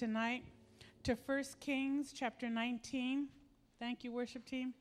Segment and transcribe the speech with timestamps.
[0.00, 0.42] tonight
[1.02, 3.28] to 1 Kings chapter 19.
[3.78, 4.72] Thank you, worship team.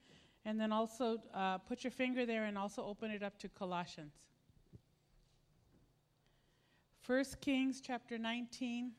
[0.45, 4.13] And then also uh, put your finger there and also open it up to Colossians.
[7.05, 8.91] 1 Kings chapter 19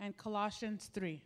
[0.00, 1.22] and Colossians 3.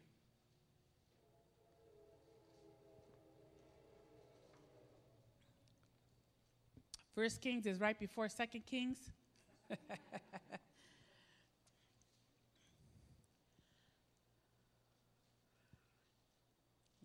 [7.15, 8.99] First Kings is right before Second Kings.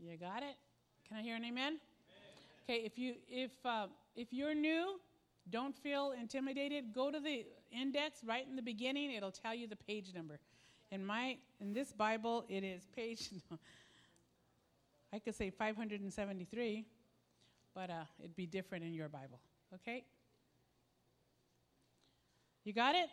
[0.10, 0.56] you got it?
[1.08, 1.78] Can I hear an amen?
[2.64, 5.00] Okay, if you if uh, if you're new,
[5.50, 6.94] don't feel intimidated.
[6.94, 9.12] Go to the index right in the beginning.
[9.14, 10.40] It'll tell you the page number.
[10.92, 13.30] In my in this Bible, it is page.
[15.14, 16.86] I could say 573,
[17.76, 19.40] but uh, it'd be different in your Bible.
[19.74, 20.06] Okay?
[22.64, 23.10] You got it?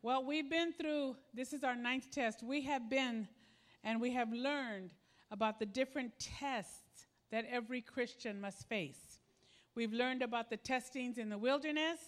[0.00, 2.44] Well, we've been through, this is our ninth test.
[2.44, 3.26] We have been
[3.82, 4.90] and we have learned
[5.30, 9.20] about the different tests that every Christian must face.
[9.74, 11.98] We've learned about the testings in the wilderness,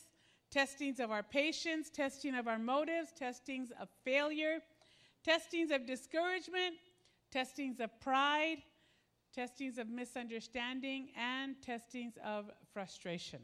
[0.50, 4.58] testings of our patience, testing of our motives, testings of failure,
[5.24, 6.74] testings of discouragement,
[7.30, 8.58] testings of pride,
[9.34, 13.40] testings of misunderstanding, and testings of frustration.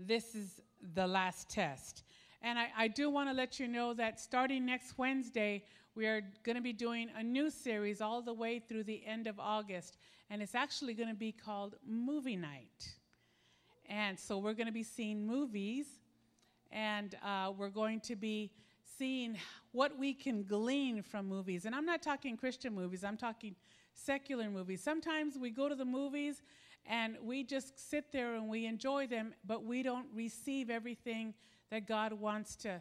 [0.00, 0.60] This is
[0.94, 2.02] the last test.
[2.42, 6.22] And I, I do want to let you know that starting next Wednesday, we are
[6.44, 9.98] going to be doing a new series all the way through the end of August.
[10.30, 12.94] And it's actually going to be called Movie Night.
[13.86, 15.86] And so we're going to be seeing movies,
[16.70, 18.52] and uh, we're going to be
[18.98, 19.36] seeing
[19.72, 21.64] what we can glean from movies.
[21.64, 23.56] And I'm not talking Christian movies, I'm talking
[23.94, 24.80] secular movies.
[24.82, 26.42] Sometimes we go to the movies
[26.86, 31.34] and we just sit there and we enjoy them, but we don't receive everything
[31.70, 32.80] that God wants to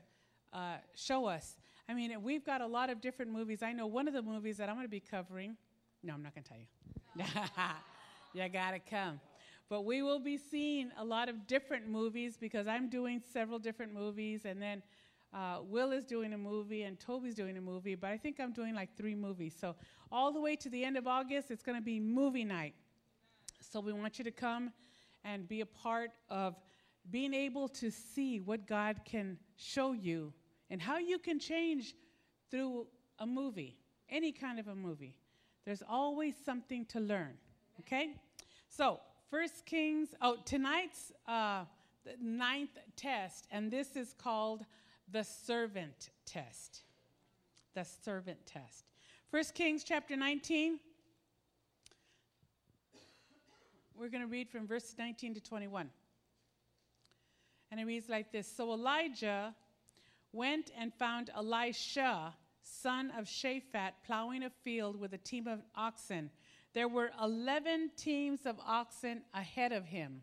[0.53, 1.55] uh, show us.
[1.89, 3.63] I mean, we've got a lot of different movies.
[3.63, 5.57] I know one of the movies that I'm going to be covering.
[6.03, 7.25] No, I'm not going to tell you.
[8.43, 9.19] you got to come.
[9.69, 13.91] But we will be seeing a lot of different movies because I'm doing several different
[13.91, 14.83] movies, and then
[15.33, 17.95] uh, Will is doing a movie, and Toby's doing a movie.
[17.95, 19.55] But I think I'm doing like three movies.
[19.59, 19.75] So
[20.11, 22.75] all the way to the end of August, it's going to be movie night.
[23.61, 24.71] So we want you to come
[25.23, 26.55] and be a part of
[27.09, 30.33] being able to see what God can show you
[30.69, 31.95] and how you can change
[32.51, 32.87] through
[33.19, 33.77] a movie,
[34.09, 35.17] any kind of a movie.
[35.65, 37.33] There's always something to learn,
[37.81, 38.15] okay?
[38.69, 41.65] So, First Kings, oh, tonight's uh,
[42.19, 44.65] ninth test, and this is called
[45.11, 46.83] the servant test.
[47.75, 48.85] The servant test.
[49.29, 50.79] First Kings chapter 19.
[53.95, 55.89] We're going to read from verses 19 to 21.
[57.69, 59.53] And it reads like this So Elijah
[60.31, 66.29] went and found Elisha, son of Shaphat, plowing a field with a team of oxen.
[66.73, 70.21] There were 11 teams of oxen ahead of him,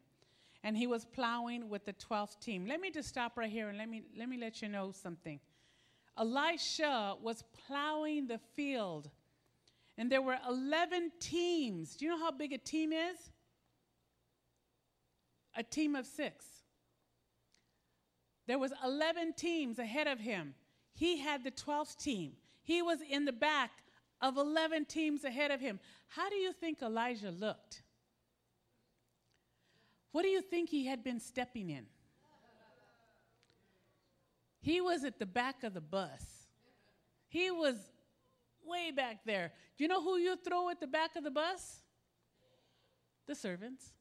[0.63, 2.67] and he was plowing with the 12th team.
[2.67, 5.41] Let me just stop right here and let me, let me let you know something.
[6.19, 9.11] Elisha was plowing the field,
[9.99, 11.97] and there were 11 teams.
[11.97, 13.17] Do you know how big a team is?
[15.57, 16.56] A team of six.
[18.47, 20.55] There was 11 teams ahead of him.
[20.95, 22.33] He had the 12th team.
[22.63, 23.71] He was in the back
[24.21, 25.79] of 11 teams ahead of him.
[26.09, 27.83] How do you think Elijah looked?
[30.13, 31.87] What do you think he had been stepping in?
[34.61, 36.49] He was at the back of the bus.
[37.29, 37.77] He was
[38.65, 39.53] way back there.
[39.77, 41.83] Do you know who you throw at the back of the bus?
[43.27, 43.93] The servants.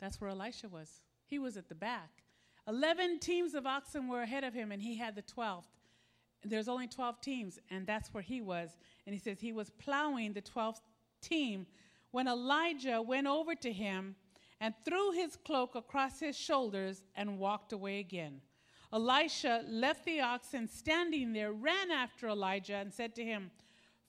[0.00, 0.90] That's where Elisha was.
[1.26, 2.23] He was at the back.
[2.66, 5.64] Eleven teams of oxen were ahead of him, and he had the 12th.
[6.42, 8.76] There's only 12 teams, and that's where he was.
[9.06, 10.80] And he says he was plowing the 12th
[11.20, 11.66] team
[12.10, 14.16] when Elijah went over to him
[14.60, 18.40] and threw his cloak across his shoulders and walked away again.
[18.92, 23.50] Elisha left the oxen standing there, ran after Elijah, and said to him,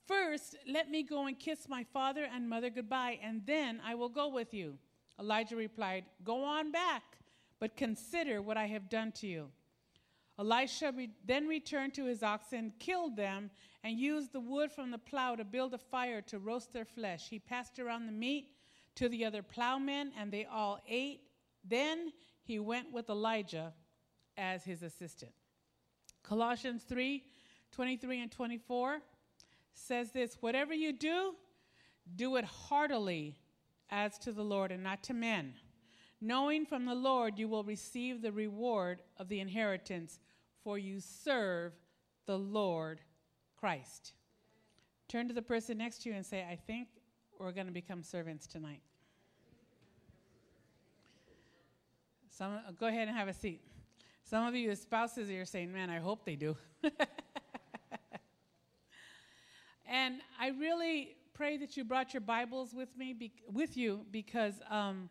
[0.07, 4.09] First, let me go and kiss my father and mother goodbye, and then I will
[4.09, 4.77] go with you.
[5.19, 7.03] Elijah replied, Go on back
[7.65, 9.47] but consider what I have done to you.
[10.38, 13.50] Elisha re- then returned to his oxen, killed them,
[13.83, 17.27] and used the wood from the plow to build a fire to roast their flesh.
[17.27, 18.50] He passed around the meat
[18.94, 21.21] to the other plowmen, and they all ate.
[21.67, 22.13] Then
[22.44, 23.73] he went with Elijah
[24.38, 25.31] as his assistant.
[26.21, 27.23] Colossians 3
[27.71, 29.00] 23 and 24
[29.73, 31.33] says this Whatever you do,
[32.15, 33.39] do it heartily
[33.89, 35.56] as to the Lord and not to men
[36.25, 40.19] knowing from the Lord you will receive the reward of the inheritance,
[40.63, 41.74] for you serve
[42.25, 43.01] the Lord
[43.60, 44.13] Christ.
[45.07, 46.88] Turn to the person next to you and say, I think
[47.38, 48.81] we're going to become servants tonight.
[52.30, 53.62] Some, go ahead and have a seat.
[54.24, 56.57] Some of you as spouses, you're saying, man, I hope they do.
[59.88, 64.56] and I really pray that you brought your Bibles with me, be, with you, because
[64.69, 65.10] um,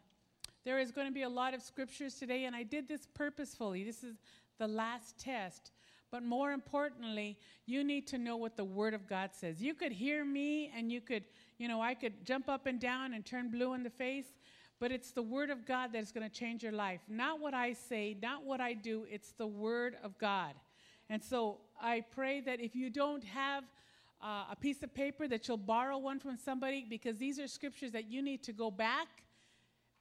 [0.65, 3.85] there is going to be a lot of scriptures today, and I did this purposefully.
[3.85, 4.17] This is
[4.59, 5.73] the last test.
[6.11, 9.61] But more importantly, you need to know what the Word of God says.
[9.61, 11.25] You could hear me, and you could,
[11.59, 14.27] you know, I could jump up and down and turn blue in the face,
[14.81, 17.01] but it's the Word of God that is going to change your life.
[17.09, 20.55] Not what I say, not what I do, it's the Word of God.
[21.11, 23.65] And so I pray that if you don't have
[24.23, 27.93] uh, a piece of paper, that you'll borrow one from somebody because these are scriptures
[27.93, 29.09] that you need to go back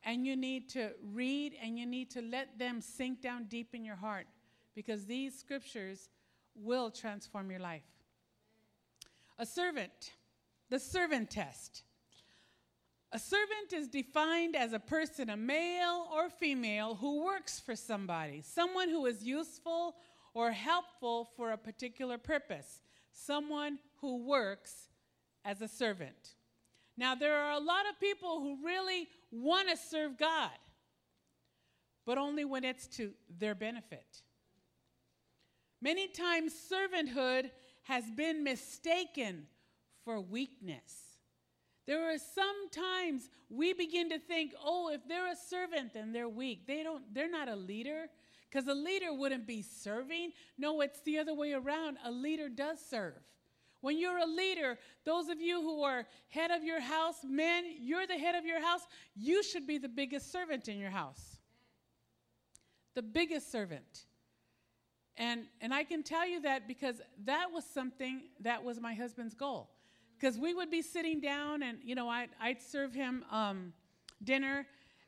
[0.04, 3.86] and you need to read and you need to let them sink down deep in
[3.86, 4.28] your heart
[4.76, 6.10] because these scriptures
[6.56, 7.84] will transform your life.
[9.40, 10.14] A servant,
[10.70, 11.84] the servant test.
[13.12, 18.42] A servant is defined as a person, a male or female, who works for somebody,
[18.42, 19.96] someone who is useful
[20.34, 24.90] or helpful for a particular purpose, someone who works
[25.46, 26.36] as a servant.
[26.98, 30.52] Now, there are a lot of people who really want to serve God,
[32.06, 34.22] but only when it's to their benefit.
[35.82, 37.50] Many times, servanthood
[37.84, 39.48] has been mistaken
[40.06, 41.18] for weakness.
[41.86, 46.30] There are some times we begin to think, oh, if they're a servant, then they're
[46.30, 46.66] weak.
[46.66, 48.06] They don't, they're not a leader.
[48.50, 50.32] Because a leader wouldn't be serving.
[50.58, 51.98] No, it's the other way around.
[52.06, 53.20] A leader does serve.
[53.84, 58.08] When you're a leader, those of you who are head of your house, men, you're
[58.08, 61.36] the head of your house, you should be the biggest servant in your house.
[62.96, 64.06] The biggest servant.
[65.18, 69.34] And, and I can tell you that because that was something that was my husband's
[69.34, 69.70] goal.
[70.18, 73.74] Because we would be sitting down and, you know, I'd, I'd serve him um,
[74.24, 74.66] dinner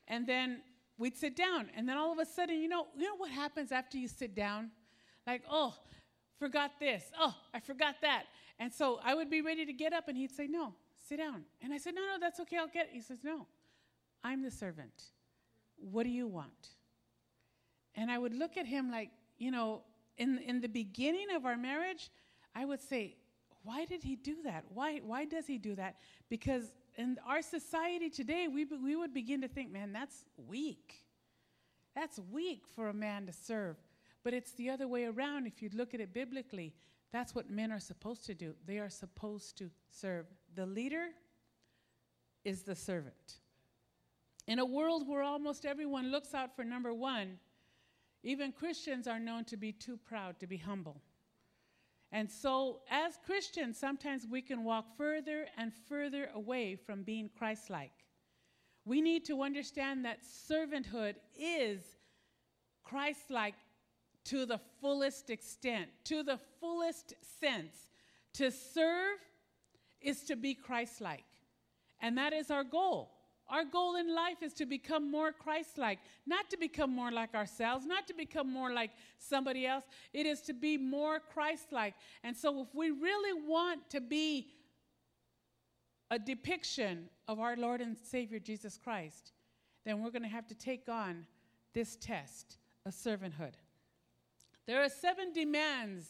[0.10, 0.60] and then
[0.98, 1.70] we'd sit down.
[1.78, 4.36] And then all of a sudden, you know, you know what happens after you sit
[4.36, 4.72] down?
[5.26, 5.74] Like, oh,
[6.40, 7.06] forgot this.
[7.18, 8.26] Oh, I forgot that.
[8.60, 10.74] And so I would be ready to get up, and he'd say, No,
[11.08, 11.44] sit down.
[11.62, 12.92] And I said, No, no, that's okay, I'll get it.
[12.94, 13.48] He says, No,
[14.24, 15.04] I'm the servant.
[15.78, 16.70] What do you want?
[17.96, 19.84] And I would look at him like, you know,
[20.18, 22.10] in, in the beginning of our marriage,
[22.56, 23.18] I would say,
[23.64, 24.64] Why did he do that?
[24.74, 25.98] Why, why does he do that?
[26.30, 31.06] Because in our society today, we, we would begin to think, Man, that's weak.
[31.94, 33.78] That's weak for a man to serve.
[34.24, 36.74] But it's the other way around if you look at it biblically.
[37.16, 38.56] That's what men are supposed to do.
[38.66, 40.26] They are supposed to serve.
[40.54, 41.12] The leader
[42.44, 43.40] is the servant.
[44.48, 47.40] In a world where almost everyone looks out for number one,
[48.24, 51.02] even Christians are known to be too proud to be humble.
[52.12, 57.70] And so, as Christians, sometimes we can walk further and further away from being Christ
[57.70, 57.94] like.
[58.84, 61.82] We need to understand that servanthood is
[62.84, 63.56] Christ like
[64.26, 67.90] to the fullest extent, to the fullest sense.
[68.34, 69.20] To serve
[70.02, 71.26] is to be Christ like.
[72.02, 73.12] And that is our goal.
[73.48, 77.36] Our goal in life is to become more Christ like, not to become more like
[77.36, 78.90] ourselves, not to become more like
[79.20, 79.84] somebody else.
[80.14, 81.94] It is to be more Christ like.
[82.24, 84.48] And so, if we really want to be
[86.10, 89.32] a depiction of our Lord and Savior Jesus Christ,
[89.86, 91.28] then we're going to have to take on
[91.74, 93.54] this test of servanthood.
[94.68, 96.06] There are seven demands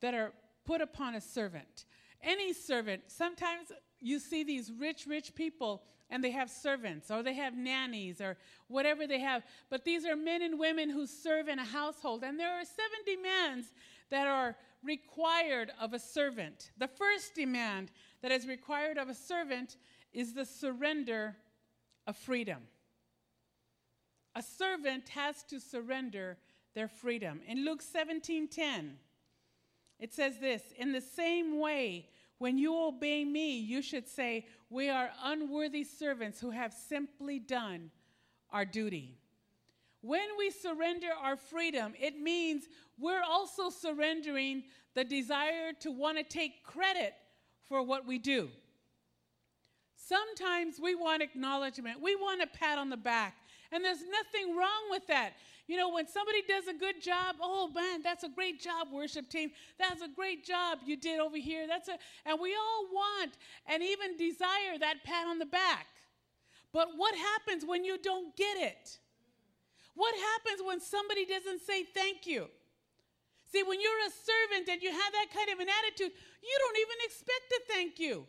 [0.00, 0.32] that are
[0.64, 1.86] put upon a servant.
[2.22, 7.34] Any servant, sometimes you see these rich, rich people and they have servants or they
[7.34, 8.36] have nannies or
[8.68, 9.42] whatever they have.
[9.70, 12.24] But these are men and women who serve in a household.
[12.24, 13.72] And there are seven demands
[14.10, 16.70] that are required of a servant.
[16.78, 17.90] The first demand
[18.22, 19.76] that is required of a servant
[20.12, 21.36] is the surrender
[22.06, 22.62] of freedom.
[24.34, 26.38] A servant has to surrender
[26.78, 27.42] their freedom.
[27.48, 29.00] In Luke 17:10,
[29.98, 32.08] it says this, "In the same way,
[32.38, 37.90] when you obey me, you should say, "We are unworthy servants who have simply done
[38.50, 39.18] our duty."
[40.02, 44.62] When we surrender our freedom, it means we're also surrendering
[44.94, 47.12] the desire to want to take credit
[47.64, 48.52] for what we do.
[49.96, 52.00] Sometimes we want acknowledgement.
[52.00, 53.36] We want a pat on the back.
[53.70, 55.34] And there's nothing wrong with that.
[55.66, 59.28] You know, when somebody does a good job, oh man, that's a great job, worship
[59.28, 59.50] team.
[59.78, 61.66] That's a great job you did over here.
[61.66, 63.32] That's a and we all want
[63.66, 65.86] and even desire that pat on the back.
[66.72, 68.98] But what happens when you don't get it?
[69.94, 72.48] What happens when somebody doesn't say thank you?
[73.50, 76.78] See, when you're a servant and you have that kind of an attitude, you don't
[76.78, 78.26] even expect to thank you.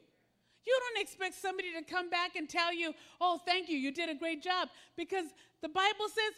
[0.70, 4.08] You don't expect somebody to come back and tell you, oh, thank you, you did
[4.08, 4.70] a great job.
[4.96, 5.26] Because
[5.64, 6.34] the Bible says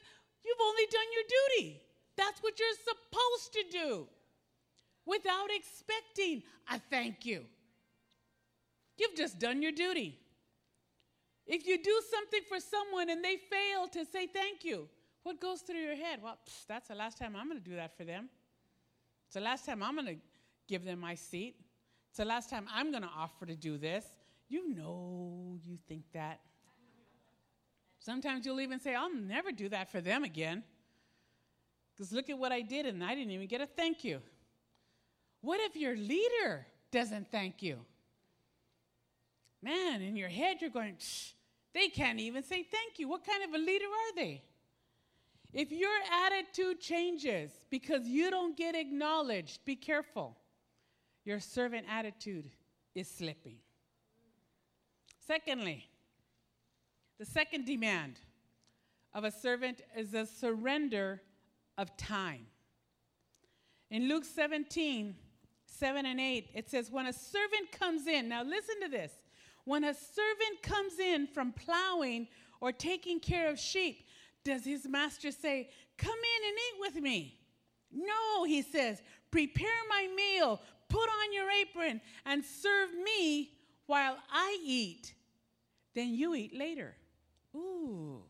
[0.46, 1.82] you've only done your duty.
[2.16, 4.08] That's what you're supposed to do
[5.06, 7.44] without expecting a thank you.
[8.98, 10.18] You've just done your duty.
[11.46, 14.88] If you do something for someone and they fail to say thank you,
[15.24, 16.20] what goes through your head?
[16.24, 16.38] Well,
[16.70, 18.30] that's the last time I'm going to do that for them.
[19.26, 20.22] It's the last time I'm going to
[20.70, 21.56] give them my seat.
[22.10, 24.06] It's the last time I'm going to offer to do this.
[24.52, 26.42] You know you think that.
[28.00, 30.64] Sometimes you'll even say, I'll never do that for them again.
[31.96, 34.20] Because look at what I did, and I didn't even get a thank you.
[35.40, 37.78] What if your leader doesn't thank you?
[39.64, 40.98] Man, in your head, you're going,
[41.74, 43.08] they can't even say thank you.
[43.08, 44.44] What kind of a leader are they?
[45.54, 50.36] If your attitude changes because you don't get acknowledged, be careful.
[51.24, 52.50] Your servant attitude
[52.94, 53.60] is slipping.
[55.32, 55.88] Secondly,
[57.18, 58.20] the second demand
[59.14, 61.22] of a servant is a surrender
[61.78, 62.48] of time.
[63.90, 65.16] In Luke 17,
[65.66, 69.14] 7 and 8, it says, When a servant comes in, now listen to this.
[69.64, 72.28] When a servant comes in from plowing
[72.60, 74.08] or taking care of sheep,
[74.44, 77.40] does his master say, Come in and eat with me?
[77.90, 80.60] No, he says, Prepare my meal,
[80.90, 83.52] put on your apron, and serve me
[83.86, 85.14] while I eat.
[85.94, 86.96] Then you eat later.
[87.56, 88.22] Ooh.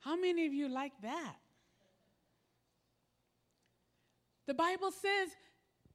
[0.00, 1.36] How many of you like that?
[4.46, 5.28] The Bible says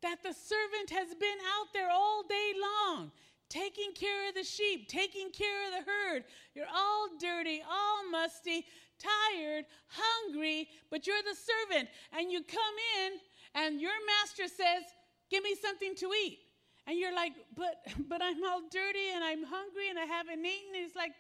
[0.02, 3.12] that the servant has been out there all day long
[3.54, 6.24] taking care of the sheep, taking care of the herd.
[6.56, 8.66] You're all dirty, all musty,
[8.98, 11.90] tired, hungry, but you're the servant.
[12.18, 13.12] And you come in,
[13.54, 14.84] and your master says,
[15.30, 16.40] Give me something to eat.
[16.88, 20.76] And you're like, But, but I'm all dirty, and I'm hungry, and I haven't eaten.
[20.76, 21.14] And it's like,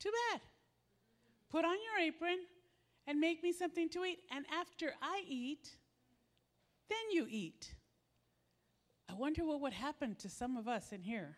[0.00, 0.40] Too bad.
[1.50, 2.38] Put on your apron
[3.06, 4.18] and make me something to eat.
[4.30, 5.70] And after I eat,
[6.90, 7.74] then you eat.
[9.08, 11.36] I wonder what would happen to some of us in here.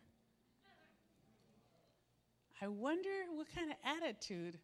[2.60, 4.58] I wonder what kind of attitude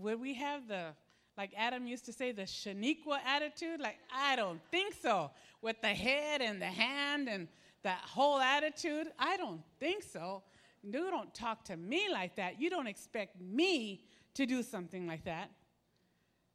[0.00, 0.94] would we have the
[1.36, 5.88] like Adam used to say the Shaniqua attitude like I don't think so with the
[5.88, 7.48] head and the hand and
[7.84, 10.42] that whole attitude I don't think so
[10.82, 15.24] you don't talk to me like that you don't expect me to do something like
[15.24, 15.50] that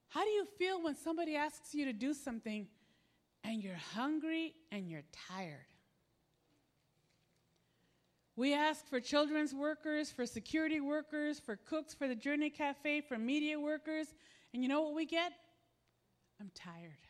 [0.09, 2.67] how do you feel when somebody asks you to do something
[3.43, 5.65] and you're hungry and you're tired
[8.39, 13.17] we ask for children's workers, for security workers, for cooks for the Journey Cafe, for
[13.17, 14.07] media workers.
[14.53, 15.33] And you know what we get?
[16.39, 17.03] I'm tired.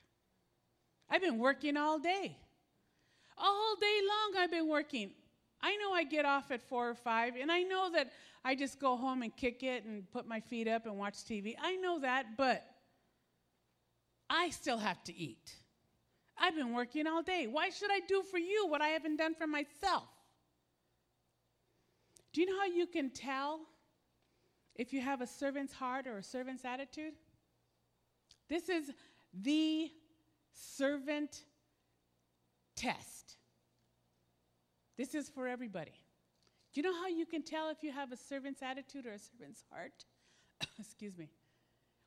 [1.07, 2.35] I've been working all day.
[3.39, 5.11] All day long, I've been working.
[5.61, 8.11] I know I get off at four or five, and I know that
[8.43, 11.55] I just go home and kick it and put my feet up and watch TV.
[11.61, 12.65] I know that, but
[14.29, 15.55] I still have to eat.
[16.37, 17.47] I've been working all day.
[17.47, 20.07] Why should I do for you what I haven't done for myself?
[22.31, 23.61] Do you know how you can tell
[24.75, 27.13] if you have a servant's heart or a servant's attitude?
[28.47, 28.91] This is
[29.33, 29.91] the
[30.53, 31.43] servant
[32.79, 33.37] test.
[34.97, 35.93] This is for everybody.
[36.73, 39.19] Do you know how you can tell if you have a servant's attitude or a
[39.19, 40.05] servant's heart?
[40.79, 41.29] Excuse me.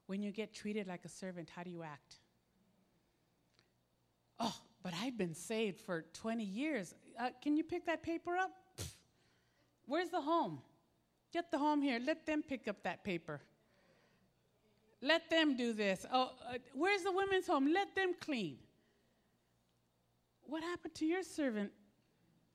[0.06, 2.16] When you get treated like a servant, how do you act?
[4.40, 6.94] Oh, but I've been saved for 20 years.
[7.18, 8.50] Uh, can you pick that paper up?
[9.86, 10.60] Where's the home?
[11.32, 12.00] Get the home here.
[12.04, 13.40] Let them pick up that paper.
[15.00, 16.06] Let them do this.
[16.12, 17.72] Oh, uh, where's the women's home?
[17.72, 18.58] Let them clean.
[20.52, 21.72] What happened to your servant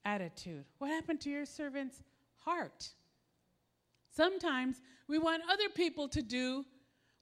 [0.05, 0.65] attitude?
[0.77, 2.03] What happened to your servant's
[2.35, 2.89] heart?
[4.15, 6.63] Sometimes we want other people to do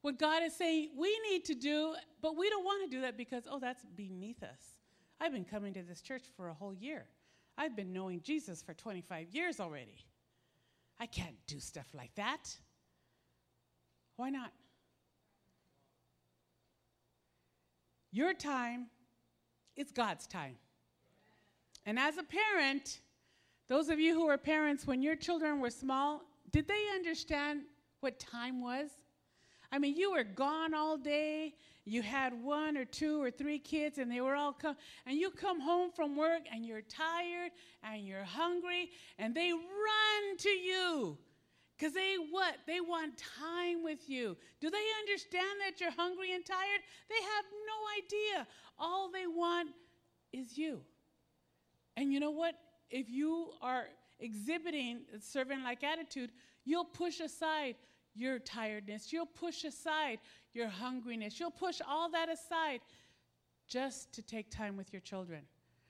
[0.01, 3.15] what God is saying we need to do, but we don't want to do that
[3.15, 4.75] because, oh, that's beneath us.
[5.21, 7.05] I've been coming to this church for a whole year.
[7.57, 10.05] I've been knowing Jesus for 25 years already.
[10.99, 12.53] I can't do stuff like that.
[14.17, 14.51] Why not?
[18.11, 18.87] Your time
[19.77, 20.57] is God's time.
[21.85, 22.99] And as a parent,
[23.67, 27.61] those of you who were parents when your children were small, did they understand
[27.99, 28.89] what time was?
[29.71, 33.99] I mean, you were gone all day you had one or two or three kids
[33.99, 34.75] and they were all come
[35.05, 37.51] and you come home from work and you're tired
[37.83, 38.89] and you're hungry
[39.19, 41.15] and they run to you
[41.77, 42.55] Because they what?
[42.65, 44.35] They want time with you.
[44.61, 46.81] Do they understand that you're hungry and tired?
[47.07, 48.47] They have no idea.
[48.79, 49.69] All they want
[50.33, 50.81] is you.
[51.97, 52.55] And you know what?
[52.89, 53.85] If you are
[54.19, 56.31] exhibiting a servant like attitude,
[56.63, 57.75] you'll push aside
[58.13, 59.11] your tiredness.
[59.11, 60.19] You'll push aside
[60.53, 61.39] your hungriness.
[61.39, 62.79] You'll push all that aside
[63.67, 65.41] just to take time with your children.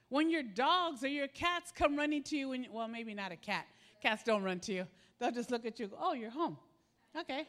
[0.09, 3.35] When your dogs or your cats come running to you, and, well, maybe not a
[3.35, 3.65] cat.
[4.01, 4.87] Cats don't run to you.
[5.19, 6.57] They'll just look at you, go oh, you're home.
[7.17, 7.45] Okay.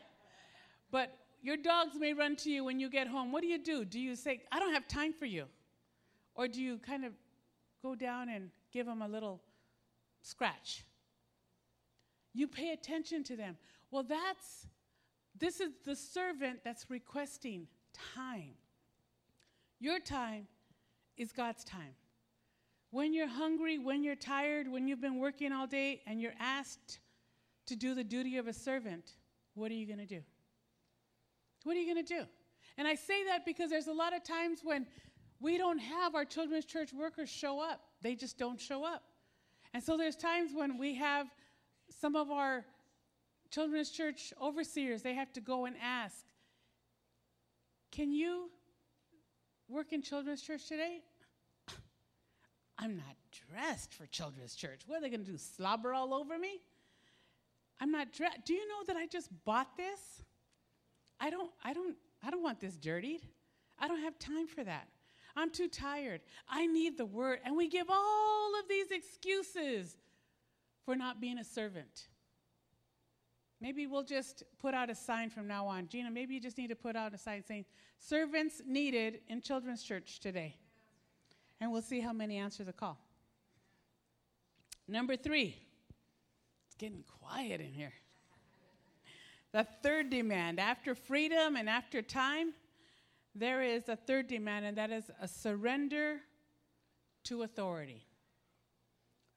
[0.91, 3.33] But your dogs may run to you when you get home.
[3.33, 3.85] What do you do?
[3.85, 5.45] Do you say, I don't have time for you?
[6.35, 7.13] Or do you kind of
[7.87, 9.41] go down and give them a little
[10.23, 10.85] scratch?
[12.35, 13.57] You pay attention to them.
[13.91, 14.67] Well, that's,
[15.39, 17.69] this is the servant that's requesting
[18.17, 18.55] time.
[19.79, 20.47] Your time
[21.17, 21.95] is God's time.
[22.91, 26.99] When you're hungry, when you're tired, when you've been working all day and you're asked
[27.67, 29.13] to do the duty of a servant,
[29.55, 30.23] what are you going to do?
[31.65, 32.25] What are you going to do?
[32.79, 34.87] And I say that because there's a lot of times when
[35.41, 37.81] we don't have our children's church workers show up.
[38.03, 39.03] They just don't show up.
[39.75, 41.27] And so there's times when we have
[41.91, 42.65] some of our
[43.51, 46.25] children's church overseers, they have to go and ask,
[47.91, 48.51] Can you
[49.69, 51.01] work in children's church today?
[52.79, 53.17] I'm not
[53.51, 54.81] dressed for children's church.
[54.87, 55.39] What are they going to do?
[55.39, 56.61] Slobber all over me?
[57.81, 58.39] I'm not dressed.
[58.47, 60.23] Do you know that I just bought this?
[61.21, 63.21] I don't, I don't, I don't want this dirtied.
[63.79, 64.89] I don't have time for that.
[65.37, 66.23] I'm too tired.
[66.49, 67.41] I need the word.
[67.45, 69.97] And we give all of these excuses
[70.85, 72.09] for not being a servant.
[73.61, 75.89] Maybe we'll just put out a sign from now on.
[75.89, 77.65] Gina, maybe you just need to put out a sign saying,
[77.99, 80.57] servants needed in children's church today.
[81.61, 82.99] And we'll see how many answer the call.
[84.89, 85.57] Number three,
[86.67, 87.93] it's getting quiet in here.
[89.53, 92.53] The third demand after freedom and after time,
[93.39, 96.21] there is a third demand, and that is a surrender
[97.25, 98.07] to authority.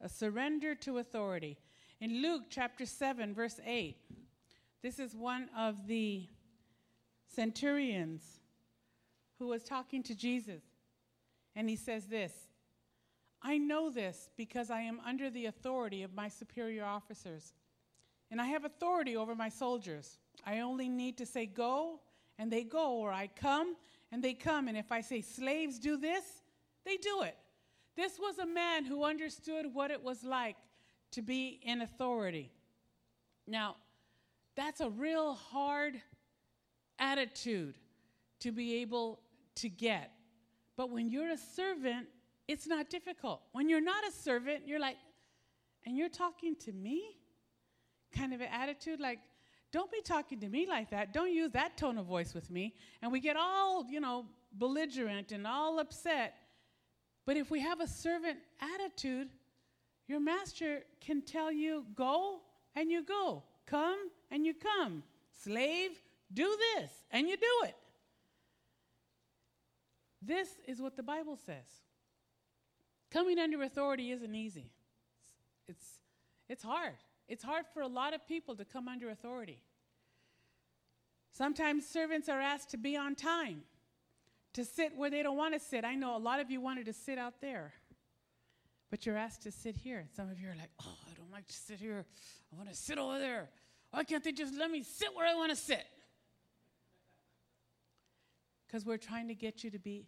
[0.01, 1.57] A surrender to authority.
[1.99, 3.97] In Luke chapter 7, verse 8,
[4.81, 6.27] this is one of the
[7.27, 8.23] centurions
[9.37, 10.63] who was talking to Jesus.
[11.55, 12.31] And he says this
[13.41, 17.53] I know this because I am under the authority of my superior officers,
[18.31, 20.19] and I have authority over my soldiers.
[20.45, 21.99] I only need to say, Go,
[22.37, 23.75] and they go, or I come,
[24.11, 24.67] and they come.
[24.67, 26.23] And if I say, Slaves, do this,
[26.85, 27.35] they do it.
[27.95, 30.55] This was a man who understood what it was like
[31.11, 32.51] to be in authority.
[33.47, 33.75] Now,
[34.55, 36.01] that's a real hard
[36.97, 37.77] attitude
[38.39, 39.19] to be able
[39.55, 40.11] to get.
[40.77, 42.07] But when you're a servant,
[42.47, 43.41] it's not difficult.
[43.51, 44.97] When you're not a servant, you're like,
[45.85, 47.03] and you're talking to me?
[48.15, 49.19] Kind of an attitude like,
[49.71, 51.13] don't be talking to me like that.
[51.13, 52.73] Don't use that tone of voice with me.
[53.01, 56.35] And we get all, you know, belligerent and all upset.
[57.25, 59.29] But if we have a servant attitude,
[60.07, 62.39] your master can tell you, go,
[62.75, 63.43] and you go.
[63.67, 63.99] Come,
[64.31, 65.03] and you come.
[65.43, 65.91] Slave,
[66.33, 67.75] do this, and you do it.
[70.21, 71.67] This is what the Bible says.
[73.11, 74.71] Coming under authority isn't easy.
[75.67, 75.99] It's,
[76.47, 76.95] it's hard.
[77.29, 79.59] It's hard for a lot of people to come under authority.
[81.31, 83.61] Sometimes servants are asked to be on time,
[84.53, 85.85] to sit where they don't want to sit.
[85.85, 87.73] I know a lot of you wanted to sit out there.
[88.89, 90.07] But you're asked to sit here.
[90.15, 92.03] Some of you are like, oh, I don't like to sit here.
[92.51, 93.47] I want to sit over there.
[93.91, 95.85] Why can't they just let me sit where I want to sit?
[98.65, 100.07] Because we're trying to get you to be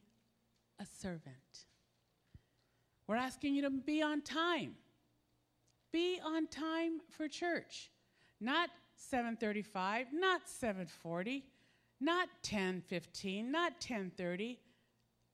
[0.79, 1.65] a servant.
[3.05, 4.73] We're asking you to be on time.
[5.91, 7.91] Be on time for church.
[8.39, 11.43] Not 7:35, not 7:40,
[11.99, 14.59] not 10:15, not 10:30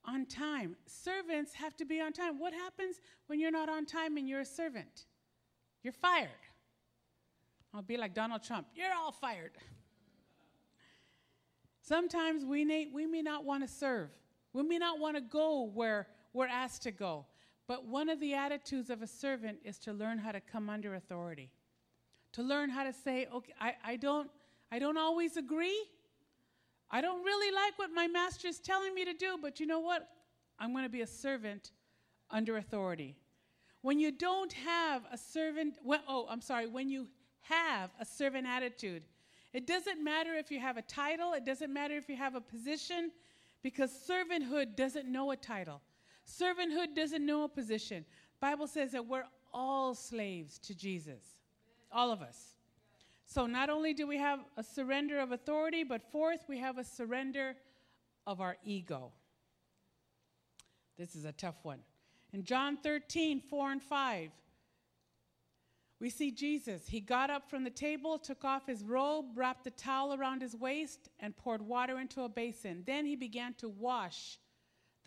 [0.05, 0.75] on time.
[0.85, 2.39] Servants have to be on time.
[2.39, 5.05] What happens when you're not on time and you're a servant?
[5.83, 6.29] You're fired.
[7.73, 8.67] I'll be like Donald Trump.
[8.73, 9.57] You're all fired.
[11.81, 14.09] Sometimes we may, we may not want to serve.
[14.53, 17.25] We may not want to go where we're asked to go.
[17.67, 20.95] But one of the attitudes of a servant is to learn how to come under
[20.95, 21.51] authority.
[22.33, 24.29] To learn how to say, okay, I, I, don't,
[24.71, 25.77] I don't always agree,
[26.89, 29.79] I don't really like what my master is telling me to do, but you know
[29.79, 30.07] what?
[30.57, 31.71] I'm going to be a servant
[32.31, 33.15] under authority.
[33.81, 37.07] When you don't have a servant, well, oh, I'm sorry, when you
[37.41, 39.03] have a servant attitude,
[39.53, 42.41] it doesn't matter if you have a title, it doesn't matter if you have a
[42.41, 43.11] position,
[43.63, 45.81] because servanthood doesn't know a title.
[46.27, 48.05] Servanthood doesn't know a position.
[48.39, 51.23] Bible says that we're all slaves to Jesus.
[51.91, 52.55] All of us.
[53.25, 56.83] So not only do we have a surrender of authority, but fourth, we have a
[56.83, 57.55] surrender
[58.25, 59.11] of our ego.
[60.97, 61.79] This is a tough one.
[62.33, 64.31] In John 13, 4 and 5,
[65.99, 66.87] we see Jesus.
[66.87, 70.55] He got up from the table, took off his robe, wrapped the towel around his
[70.55, 72.83] waist, and poured water into a basin.
[72.85, 74.37] Then he began to wash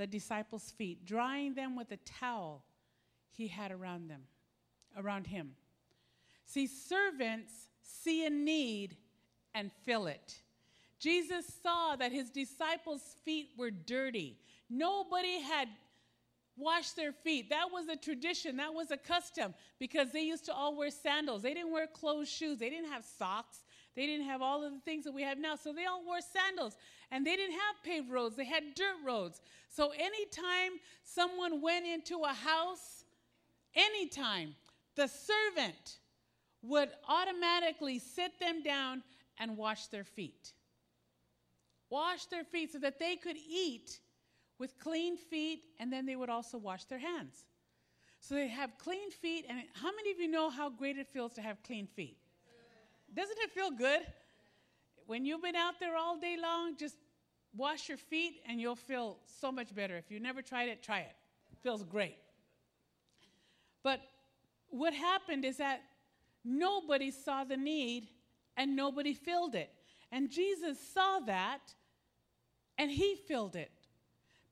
[0.01, 2.65] the disciples' feet, drying them with a towel
[3.33, 4.23] he had around them,
[4.97, 5.51] around him.
[6.47, 8.97] See, servants see a need
[9.55, 10.41] and fill it.
[10.99, 14.39] Jesus saw that his disciples' feet were dirty.
[14.71, 15.69] Nobody had
[16.57, 17.51] washed their feet.
[17.51, 21.43] That was a tradition, that was a custom because they used to all wear sandals.
[21.43, 24.81] They didn't wear closed shoes, they didn't have socks, they didn't have all of the
[24.81, 25.57] things that we have now.
[25.57, 26.79] So they all wore sandals
[27.11, 29.41] and they didn't have paved roads, they had dirt roads.
[29.69, 33.05] So anytime someone went into a house,
[33.75, 34.55] anytime,
[34.97, 35.99] the servant
[36.63, 39.03] would automatically sit them down
[39.39, 40.53] and wash their feet.
[41.89, 43.99] Wash their feet so that they could eat
[44.59, 47.47] with clean feet, and then they would also wash their hands.
[48.21, 51.33] So they have clean feet, and how many of you know how great it feels
[51.35, 52.19] to have clean feet?
[53.15, 54.03] Doesn't it feel good?
[55.11, 56.95] When you've been out there all day long, just
[57.57, 59.97] wash your feet and you'll feel so much better.
[59.97, 61.17] If you never tried it, try it.
[61.51, 62.17] It feels great.
[63.83, 64.03] But
[64.69, 65.81] what happened is that
[66.45, 68.07] nobody saw the need
[68.57, 69.73] and nobody filled it.
[70.13, 71.75] And Jesus saw that
[72.79, 73.73] and he filled it.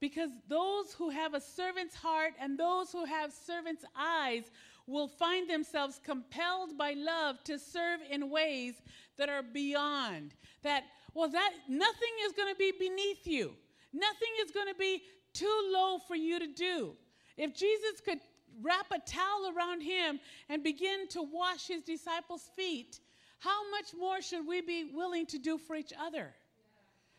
[0.00, 4.50] Because those who have a servant's heart and those who have servant's eyes
[4.88, 8.74] will find themselves compelled by love to serve in ways
[9.18, 10.34] that are beyond.
[10.62, 13.52] That, well, that nothing is going to be beneath you.
[13.92, 15.02] Nothing is going to be
[15.32, 16.94] too low for you to do.
[17.36, 18.20] If Jesus could
[18.62, 23.00] wrap a towel around him and begin to wash his disciples' feet,
[23.38, 26.34] how much more should we be willing to do for each other?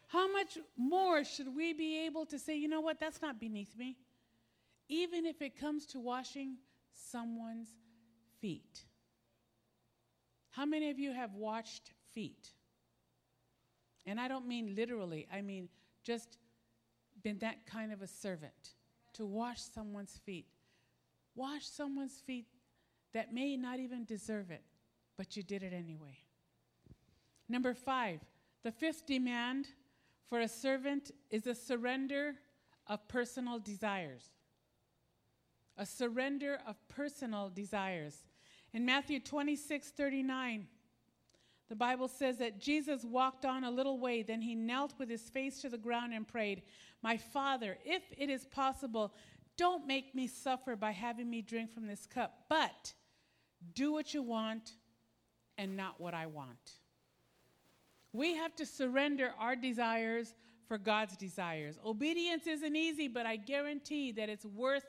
[0.07, 3.77] How much more should we be able to say, you know what, that's not beneath
[3.77, 3.95] me?
[4.89, 6.57] Even if it comes to washing
[6.93, 7.69] someone's
[8.41, 8.85] feet.
[10.59, 12.49] How many of you have washed feet?
[14.05, 15.69] And I don't mean literally, I mean
[16.03, 16.37] just
[17.23, 18.73] been that kind of a servant
[19.13, 20.47] to wash someone's feet.
[21.33, 22.47] Wash someone's feet
[23.13, 24.63] that may not even deserve it,
[25.15, 26.17] but you did it anyway.
[27.47, 28.19] Number five,
[28.61, 29.69] the fifth demand
[30.27, 32.33] for a servant is a surrender
[32.85, 34.25] of personal desires.
[35.77, 38.25] A surrender of personal desires.
[38.73, 40.67] In Matthew 26 39,
[41.69, 45.29] the Bible says that Jesus walked on a little way, then he knelt with his
[45.29, 46.63] face to the ground and prayed,
[47.03, 49.13] My Father, if it is possible,
[49.55, 52.93] don't make me suffer by having me drink from this cup, but
[53.73, 54.71] do what you want
[55.57, 56.71] and not what I want.
[58.13, 60.33] We have to surrender our desires
[60.67, 61.77] for God's desires.
[61.85, 64.85] Obedience isn't easy, but I guarantee that it's worth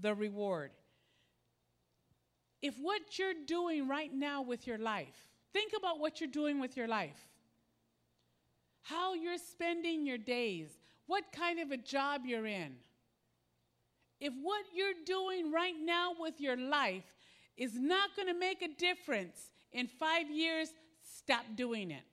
[0.00, 0.70] the reward.
[2.64, 6.78] If what you're doing right now with your life, think about what you're doing with
[6.78, 7.28] your life,
[8.80, 10.70] how you're spending your days,
[11.06, 12.76] what kind of a job you're in.
[14.18, 17.04] If what you're doing right now with your life
[17.58, 20.70] is not going to make a difference in five years,
[21.02, 22.04] stop doing it.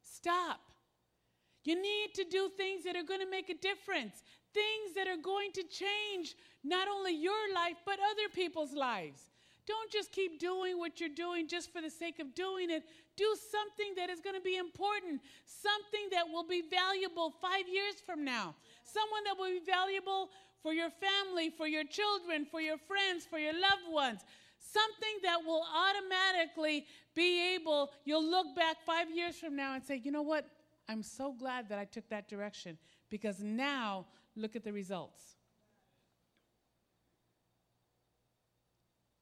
[0.00, 0.60] Stop.
[1.64, 5.20] You need to do things that are going to make a difference, things that are
[5.20, 9.30] going to change not only your life, but other people's lives.
[9.66, 12.84] Don't just keep doing what you're doing just for the sake of doing it.
[13.16, 17.94] Do something that is going to be important, something that will be valuable five years
[18.04, 20.30] from now, someone that will be valuable
[20.62, 24.20] for your family, for your children, for your friends, for your loved ones.
[24.58, 30.00] Something that will automatically be able, you'll look back five years from now and say,
[30.02, 30.46] you know what?
[30.88, 32.76] I'm so glad that I took that direction
[33.08, 35.33] because now look at the results.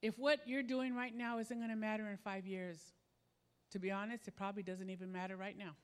[0.03, 2.79] If what you're doing right now isn't going to matter in five years,
[3.71, 5.77] to be honest, it probably doesn't even matter right now.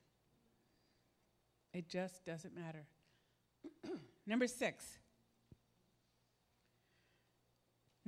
[1.72, 2.84] It just doesn't matter.
[4.26, 4.98] Number six,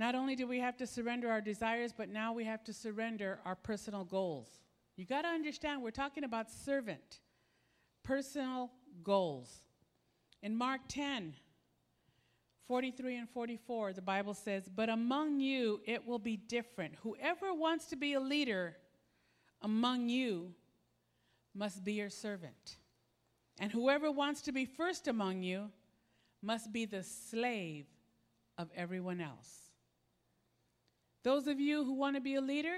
[0.00, 3.38] Not only do we have to surrender our desires, but now we have to surrender
[3.44, 4.48] our personal goals.
[4.96, 7.20] You got to understand, we're talking about servant,
[8.02, 8.70] personal
[9.04, 9.60] goals.
[10.42, 11.34] In Mark 10,
[12.70, 16.94] 43 and 44, the Bible says, But among you it will be different.
[17.02, 18.76] Whoever wants to be a leader
[19.60, 20.54] among you
[21.52, 22.76] must be your servant.
[23.58, 25.68] And whoever wants to be first among you
[26.44, 27.86] must be the slave
[28.56, 29.50] of everyone else.
[31.24, 32.76] Those of you who want to be a leader,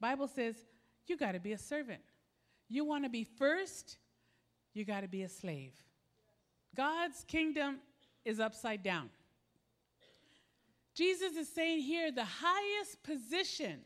[0.00, 0.56] Bible says
[1.08, 2.00] you got to be a servant.
[2.70, 3.98] You want to be first,
[4.72, 5.74] you got to be a slave.
[6.74, 7.80] God's kingdom
[8.24, 9.10] is upside down.
[10.96, 13.80] Jesus is saying here the highest position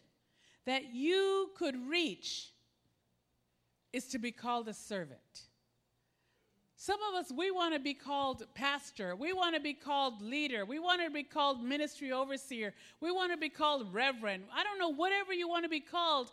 [0.64, 2.52] that you could reach
[3.92, 5.18] is to be called a servant.
[6.76, 9.16] Some of us, we want to be called pastor.
[9.16, 10.64] We want to be called leader.
[10.64, 12.72] We want to be called ministry overseer.
[13.00, 14.44] We want to be called reverend.
[14.54, 16.30] I don't know, whatever you want to be called.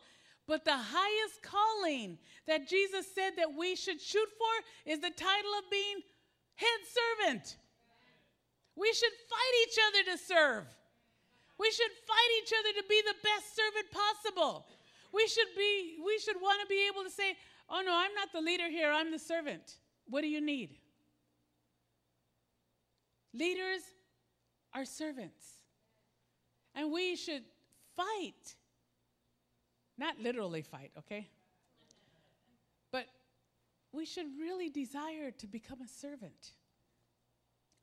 [0.47, 5.51] But the highest calling that Jesus said that we should shoot for is the title
[5.57, 5.97] of being
[6.55, 6.79] head
[7.25, 7.57] servant.
[8.77, 10.65] We should fight each other to serve.
[11.59, 14.67] We should fight each other to be the best servant possible.
[15.11, 17.35] We should be we should want to be able to say,
[17.69, 19.77] "Oh no, I'm not the leader here, I'm the servant."
[20.09, 20.77] What do you need?
[23.33, 23.81] Leaders
[24.73, 25.45] are servants.
[26.75, 27.43] And we should
[27.95, 28.55] fight.
[29.97, 31.27] Not literally fight, okay?
[32.91, 33.07] But
[33.91, 36.51] we should really desire to become a servant.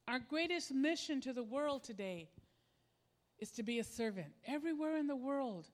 [0.06, 2.28] Our greatest mission to the world today
[3.38, 4.28] is to be a servant.
[4.46, 5.68] Everywhere in the world,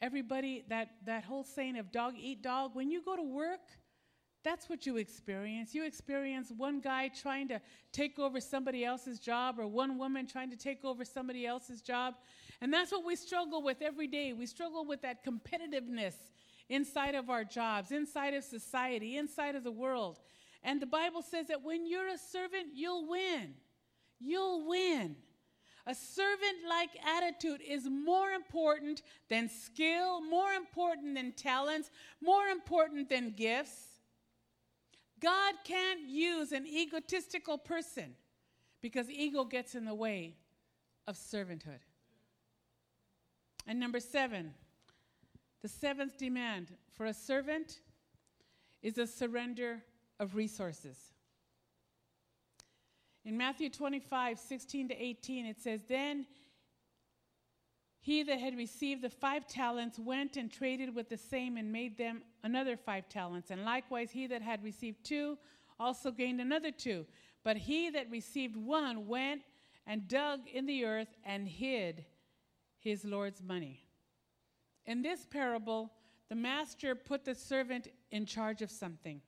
[0.00, 3.60] everybody, that, that whole saying of dog eat dog, when you go to work,
[4.44, 5.74] that's what you experience.
[5.74, 7.60] You experience one guy trying to
[7.92, 12.14] take over somebody else's job or one woman trying to take over somebody else's job.
[12.60, 14.32] And that's what we struggle with every day.
[14.32, 16.14] We struggle with that competitiveness
[16.68, 20.18] inside of our jobs, inside of society, inside of the world.
[20.62, 23.54] And the Bible says that when you're a servant, you'll win.
[24.20, 25.16] You'll win.
[25.86, 33.08] A servant like attitude is more important than skill, more important than talents, more important
[33.08, 34.00] than gifts.
[35.20, 38.14] God can't use an egotistical person
[38.82, 40.36] because ego gets in the way
[41.06, 41.80] of servanthood.
[43.66, 44.54] And number seven,
[45.62, 47.80] the seventh demand for a servant
[48.82, 49.82] is a surrender
[50.20, 51.07] of resources.
[53.24, 56.26] In Matthew 25, 16 to 18, it says, Then
[58.00, 61.98] he that had received the five talents went and traded with the same and made
[61.98, 63.50] them another five talents.
[63.50, 65.36] And likewise, he that had received two
[65.78, 67.06] also gained another two.
[67.44, 69.42] But he that received one went
[69.86, 72.04] and dug in the earth and hid
[72.78, 73.84] his Lord's money.
[74.86, 75.92] In this parable,
[76.28, 79.20] the master put the servant in charge of something.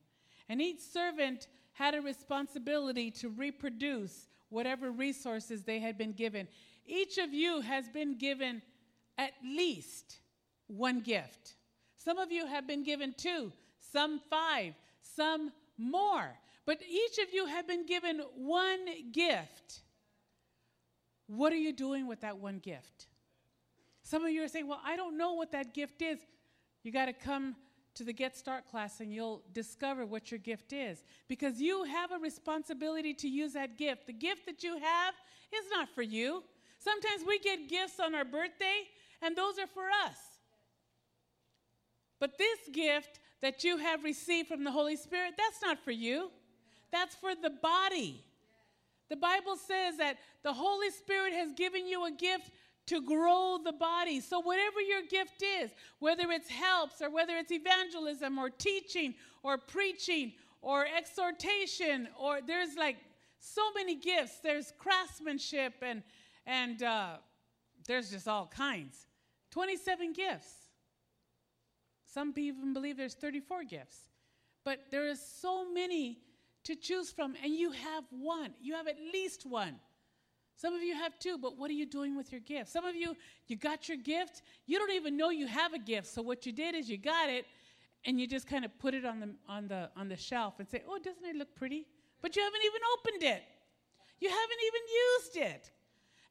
[0.48, 1.48] And each servant
[1.80, 6.46] had a responsibility to reproduce whatever resources they had been given.
[6.84, 8.60] Each of you has been given
[9.16, 10.18] at least
[10.66, 11.54] one gift.
[11.96, 16.36] Some of you have been given two, some five, some more.
[16.66, 19.80] But each of you have been given one gift.
[21.28, 23.06] What are you doing with that one gift?
[24.02, 26.18] Some of you are saying, Well, I don't know what that gift is.
[26.82, 27.56] You got to come
[27.94, 31.02] to the Get Start class and you'll discover what your gift is.
[31.28, 34.06] Because you have a responsibility to use that gift.
[34.06, 35.14] The gift that you have
[35.52, 36.42] is not for you.
[36.78, 38.88] Sometimes we get gifts on our birthday
[39.22, 40.18] and those are for us.
[42.18, 46.30] But this gift that you have received from the Holy Spirit, that's not for you,
[46.92, 48.22] that's for the body.
[49.08, 52.50] The Bible says that the Holy Spirit has given you a gift
[52.90, 54.20] to grow the body.
[54.20, 59.58] So, whatever your gift is, whether it's helps or whether it's evangelism or teaching or
[59.58, 62.96] preaching or exhortation, or there's like
[63.38, 64.40] so many gifts.
[64.42, 66.02] There's craftsmanship and,
[66.46, 67.18] and uh,
[67.86, 69.06] there's just all kinds.
[69.52, 70.52] 27 gifts.
[72.12, 73.98] Some people even believe there's 34 gifts.
[74.64, 76.18] But there is so many
[76.64, 78.50] to choose from, and you have one.
[78.60, 79.76] You have at least one.
[80.60, 82.68] Some of you have two, but what are you doing with your gift?
[82.68, 86.08] Some of you, you got your gift, you don't even know you have a gift.
[86.08, 87.46] So what you did is you got it,
[88.04, 90.68] and you just kind of put it on the on the on the shelf and
[90.68, 91.86] say, "Oh, doesn't it look pretty?"
[92.20, 93.42] But you haven't even opened it.
[94.20, 95.72] You haven't even used it.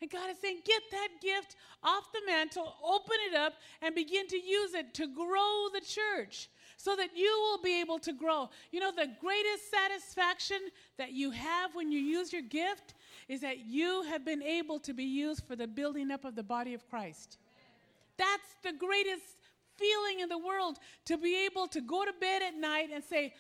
[0.02, 4.28] And God is saying, get that gift off the mantle, open it up, and begin
[4.28, 8.50] to use it to grow the church so that you will be able to grow.
[8.72, 10.60] You know, the greatest satisfaction
[10.98, 12.94] that you have when you use your gift
[13.30, 16.44] is that you have been able to be used for the building up of the
[16.44, 17.38] body of Christ.
[18.18, 19.24] That's the greatest
[19.78, 23.34] feeling in the world to be able to go to bed at night and say,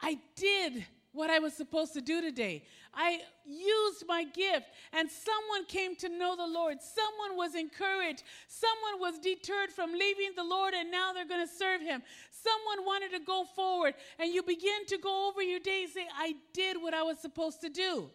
[0.00, 2.64] I did what I was supposed to do today.
[2.92, 6.78] I used my gift, and someone came to know the Lord.
[6.80, 8.22] Someone was encouraged.
[8.48, 12.02] Someone was deterred from leaving the Lord, and now they're going to serve Him.
[12.30, 16.06] Someone wanted to go forward, and you begin to go over your day and say,
[16.14, 18.10] I did what I was supposed to do.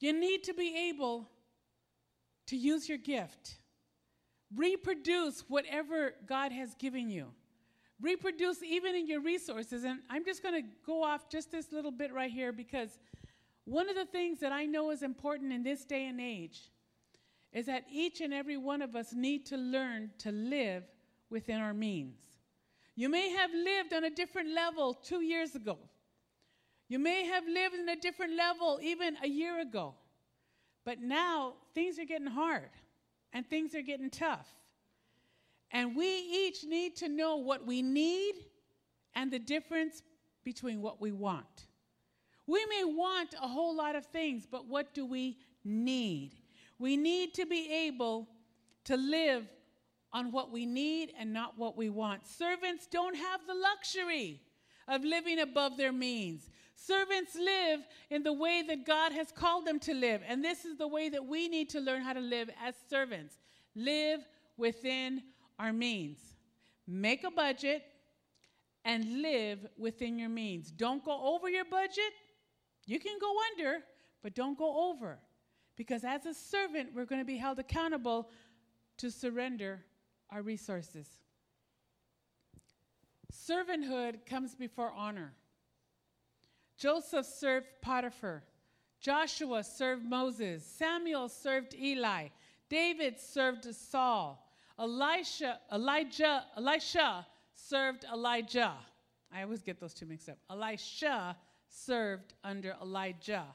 [0.00, 1.28] You need to be able
[2.46, 3.58] to use your gift.
[4.54, 7.26] reproduce whatever God has given you.
[8.00, 9.84] Reproduce even in your resources.
[9.84, 12.98] And I'm just going to go off just this little bit right here because
[13.64, 16.70] one of the things that I know is important in this day and age
[17.52, 20.84] is that each and every one of us need to learn to live
[21.30, 22.20] within our means.
[22.94, 25.78] You may have lived on a different level two years ago.
[26.88, 29.94] You may have lived in a different level even a year ago.
[30.84, 32.70] But now things are getting hard
[33.32, 34.46] and things are getting tough.
[35.72, 38.34] And we each need to know what we need
[39.14, 40.02] and the difference
[40.44, 41.66] between what we want.
[42.46, 46.36] We may want a whole lot of things, but what do we need?
[46.78, 48.28] We need to be able
[48.84, 49.44] to live
[50.12, 52.26] on what we need and not what we want.
[52.26, 54.40] Servants don't have the luxury
[54.88, 56.48] of living above their means.
[56.74, 60.20] Servants live in the way that God has called them to live.
[60.26, 63.36] And this is the way that we need to learn how to live as servants.
[63.74, 64.20] Live
[64.56, 65.22] within
[65.58, 66.18] our means.
[66.86, 67.82] Make a budget
[68.84, 70.70] and live within your means.
[70.70, 72.12] Don't go over your budget.
[72.86, 73.78] You can go under,
[74.22, 75.18] but don't go over.
[75.76, 78.30] Because as a servant, we're going to be held accountable
[78.98, 79.84] to surrender
[80.30, 81.08] our resources.
[83.32, 85.32] Servanthood comes before honor.
[86.76, 88.42] Joseph served Potiphar.
[89.00, 90.64] Joshua served Moses.
[90.64, 92.28] Samuel served Eli.
[92.68, 94.42] David served Saul.
[94.78, 98.74] Elisha, Elijah, Elisha served Elijah.
[99.32, 100.38] I always get those two mixed up.
[100.50, 101.36] Elisha
[101.68, 103.46] served under Elijah.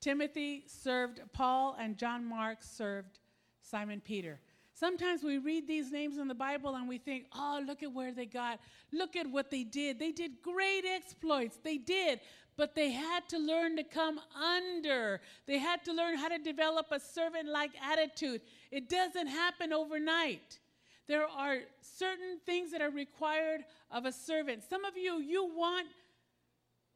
[0.00, 3.20] Timothy served Paul, and John Mark served
[3.60, 4.40] Simon Peter.
[4.82, 8.12] Sometimes we read these names in the Bible and we think, oh, look at where
[8.12, 8.58] they got.
[8.92, 10.00] Look at what they did.
[10.00, 11.56] They did great exploits.
[11.62, 12.18] They did.
[12.56, 15.20] But they had to learn to come under.
[15.46, 18.40] They had to learn how to develop a servant like attitude.
[18.72, 20.58] It doesn't happen overnight.
[21.06, 24.64] There are certain things that are required of a servant.
[24.68, 25.86] Some of you, you want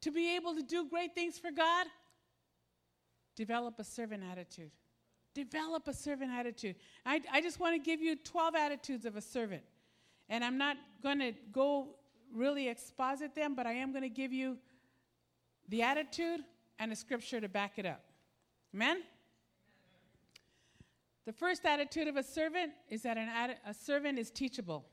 [0.01, 1.87] to be able to do great things for God.
[3.37, 4.71] Develop a servant attitude.
[5.37, 6.77] Develop a servant attitude.
[7.05, 9.61] I, I just want to give you 12 attitudes of a servant.
[10.29, 11.89] And I'm not going to go
[12.33, 14.57] really exposit them, but I am going to give you
[15.69, 16.39] the attitude
[16.79, 18.01] and a scripture to back it up.
[18.73, 19.03] Amen?
[21.27, 23.29] The first attitude of a servant is that an
[23.63, 24.87] a servant is teachable.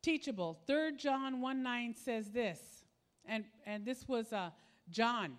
[0.00, 0.60] Teachable.
[0.68, 2.60] 3 John 1 9 says this,
[3.24, 4.50] and, and this was uh,
[4.90, 5.32] John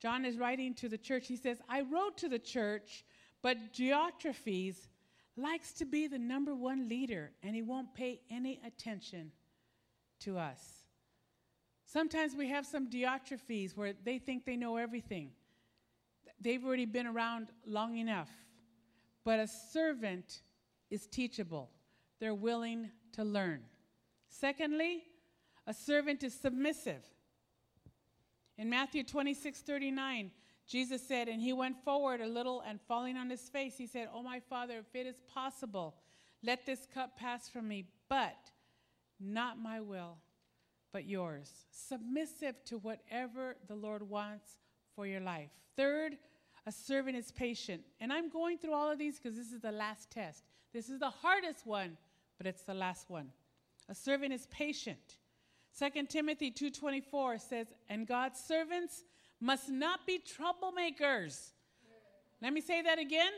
[0.00, 1.26] John is writing to the church.
[1.26, 3.04] He says, I wrote to the church,
[3.42, 4.76] but Diotrephes
[5.36, 9.32] likes to be the number one leader, and he won't pay any attention
[10.20, 10.60] to us.
[11.84, 15.30] Sometimes we have some Diotrephes where they think they know everything.
[16.40, 18.30] They've already been around long enough.
[19.24, 20.42] But a servant
[20.90, 21.70] is teachable,
[22.20, 23.60] they're willing to learn.
[24.28, 25.04] Secondly,
[25.66, 27.04] a servant is submissive.
[28.58, 30.30] In Matthew 26 39,
[30.66, 34.08] Jesus said, And he went forward a little, and falling on his face, he said,
[34.12, 35.94] Oh, my Father, if it is possible,
[36.42, 38.50] let this cup pass from me, but
[39.20, 40.18] not my will,
[40.92, 41.50] but yours.
[41.70, 44.58] Submissive to whatever the Lord wants
[44.94, 45.50] for your life.
[45.76, 46.18] Third,
[46.66, 47.82] a servant is patient.
[48.00, 50.44] And I'm going through all of these because this is the last test.
[50.72, 51.96] This is the hardest one,
[52.36, 53.30] but it's the last one.
[53.88, 55.16] A servant is patient.
[55.78, 59.04] 2 Timothy 2:24 says, "And God's servants
[59.38, 61.52] must not be troublemakers."
[62.40, 63.32] Let me say that again.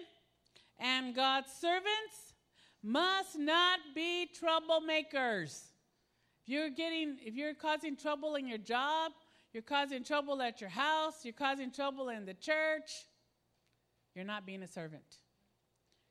[0.79, 2.35] And God's servants
[2.83, 5.73] must not be troublemakers.
[6.41, 9.13] If you're getting if you're causing trouble in your job,
[9.53, 13.07] you're causing trouble at your house, you're causing trouble in the church,
[14.15, 15.19] you're not being a servant.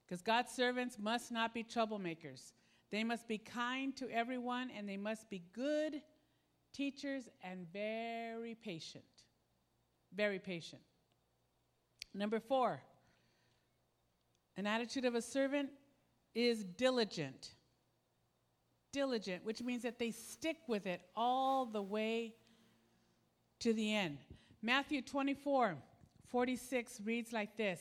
[0.06, 2.54] Because God's servants must not be troublemakers.
[2.92, 6.04] They must be kind to everyone and they must be good
[6.74, 9.04] teachers, and very patient.
[10.16, 10.82] Very patient.
[12.14, 12.82] Number four,
[14.58, 15.70] an attitude of a servant
[16.34, 17.52] is diligent.
[18.92, 22.34] Diligent, which means that they stick with it all the way
[23.60, 24.17] to the end.
[24.62, 25.78] Matthew 24,
[26.32, 27.80] 46 reads like this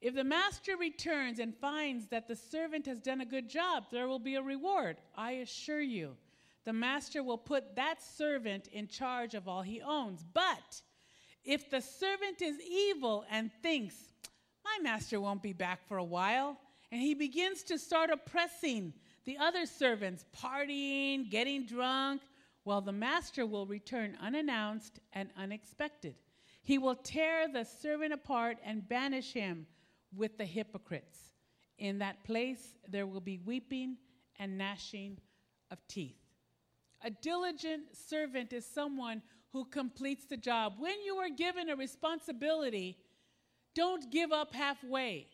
[0.00, 4.06] If the master returns and finds that the servant has done a good job, there
[4.06, 6.16] will be a reward, I assure you
[6.64, 10.24] the master will put that servant in charge of all he owns.
[10.32, 10.82] But
[11.44, 13.94] if the servant is evil and thinks,
[14.64, 16.58] my master won't be back for a while,
[16.90, 18.92] and he begins to start oppressing
[19.24, 22.22] the other servants, partying, getting drunk,
[22.64, 26.14] well, the master will return unannounced and unexpected.
[26.62, 29.66] He will tear the servant apart and banish him
[30.14, 31.18] with the hypocrites.
[31.78, 33.96] In that place there will be weeping
[34.38, 35.18] and gnashing
[35.72, 36.21] of teeth.
[37.04, 39.22] A diligent servant is someone
[39.52, 40.74] who completes the job.
[40.78, 42.96] When you are given a responsibility,
[43.74, 45.26] don't give up halfway.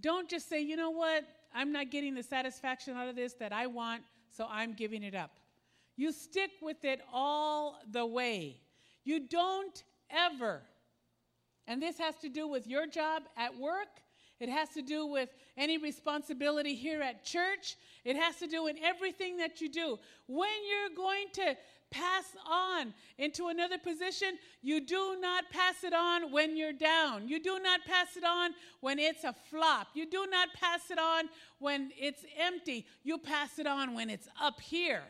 [0.00, 1.24] Don't just say, you know what,
[1.54, 5.14] I'm not getting the satisfaction out of this that I want, so I'm giving it
[5.14, 5.32] up.
[5.96, 8.56] You stick with it all the way.
[9.04, 10.62] You don't ever,
[11.66, 13.88] and this has to do with your job at work,
[14.40, 17.76] it has to do with any responsibility here at church.
[18.04, 19.98] It has to do with everything that you do.
[20.26, 21.56] When you're going to
[21.90, 27.28] pass on into another position, you do not pass it on when you're down.
[27.28, 29.88] You do not pass it on when it's a flop.
[29.94, 31.28] You do not pass it on
[31.58, 32.86] when it's empty.
[33.02, 35.02] You pass it on when it's up here.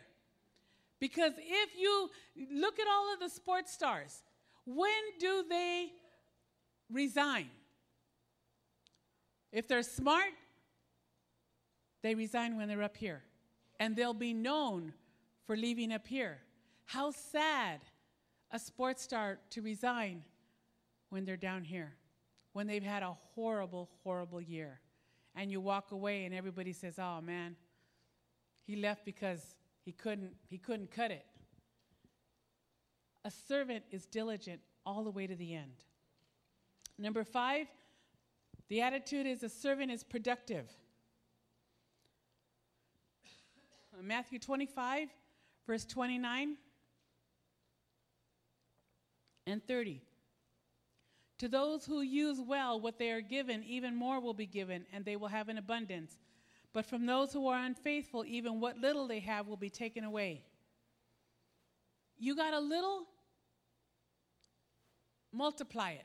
[0.99, 2.11] Because if you
[2.53, 4.23] look at all of the sports stars,
[4.67, 5.93] when do they
[6.91, 7.49] resign?
[9.53, 10.33] If they're smart,
[12.03, 13.23] they resign when they're up here.
[13.79, 14.93] And they'll be known
[15.47, 16.39] for leaving up here.
[16.87, 17.81] How sad
[18.51, 20.23] a sports star to resign
[21.09, 21.95] when they're down here,
[22.53, 24.81] when they've had a horrible, horrible year.
[25.35, 27.57] And you walk away and everybody says, oh man,
[28.67, 31.25] he left because he couldn't, he couldn't cut it.
[33.25, 35.85] A servant is diligent all the way to the end.
[36.99, 37.67] Number five,
[38.71, 40.65] the attitude is a servant is productive.
[43.93, 45.09] Uh, Matthew 25,
[45.67, 46.57] verse 29
[49.49, 50.01] and 30.
[51.39, 55.05] To those who use well what they are given, even more will be given, and
[55.05, 56.17] they will have an abundance.
[56.73, 60.45] But from those who are unfaithful, even what little they have will be taken away.
[62.19, 63.07] You got a little,
[65.33, 66.05] multiply it.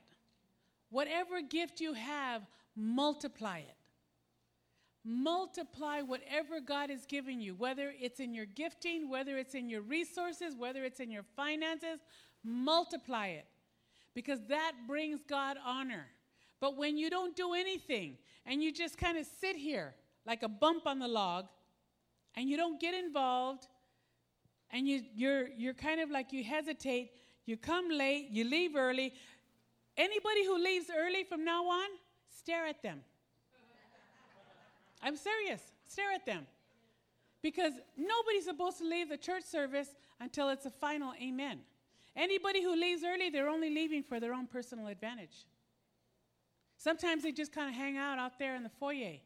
[0.89, 2.43] Whatever gift you have,
[2.75, 3.75] multiply it.
[5.03, 9.81] Multiply whatever God has given you, whether it's in your gifting, whether it's in your
[9.81, 11.99] resources, whether it's in your finances,
[12.43, 13.45] multiply it
[14.15, 16.07] because that brings God honor.
[16.59, 19.93] But when you don't do anything and you just kind of sit here
[20.25, 21.45] like a bump on the log
[22.35, 23.67] and you don't get involved
[24.71, 27.11] and you, you're, you're kind of like you hesitate,
[27.45, 29.13] you come late, you leave early,
[29.97, 31.87] Anybody who leaves early from now on,
[32.29, 33.01] stare at them.
[35.01, 35.61] I'm serious.
[35.87, 36.45] Stare at them.
[37.41, 39.89] Because nobody's supposed to leave the church service
[40.19, 41.59] until it's a final amen.
[42.15, 45.45] Anybody who leaves early, they're only leaving for their own personal advantage.
[46.77, 49.17] Sometimes they just kind of hang out out there in the foyer.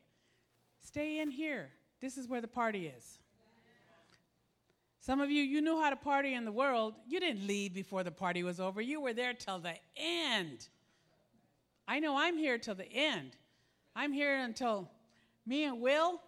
[0.81, 1.69] Stay in here.
[2.01, 3.19] This is where the party is.
[4.99, 6.93] Some of you, you knew how to party in the world.
[7.07, 8.81] You didn't leave before the party was over.
[8.81, 10.67] You were there till the end.
[11.87, 13.37] I know I'm here till the end.
[13.95, 14.89] I'm here until
[15.45, 16.21] me and Will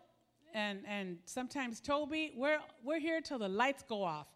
[0.53, 4.27] and, and sometimes Toby, we're, we're here till the lights go off.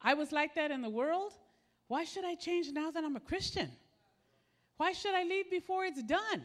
[0.00, 1.32] I was like that in the world.
[1.88, 3.70] Why should I change now that I'm a Christian?
[4.76, 6.42] Why should I leave before it's done?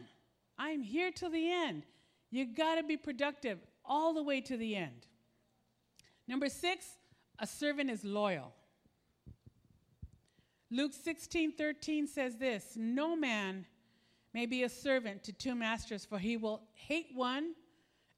[0.58, 1.84] I'm here till the end.
[2.30, 5.06] You got to be productive all the way to the end.
[6.28, 6.86] Number six,
[7.40, 8.52] a servant is loyal.
[10.70, 13.66] Luke 16 13 says this No man
[14.32, 17.54] may be a servant to two masters, for he will hate one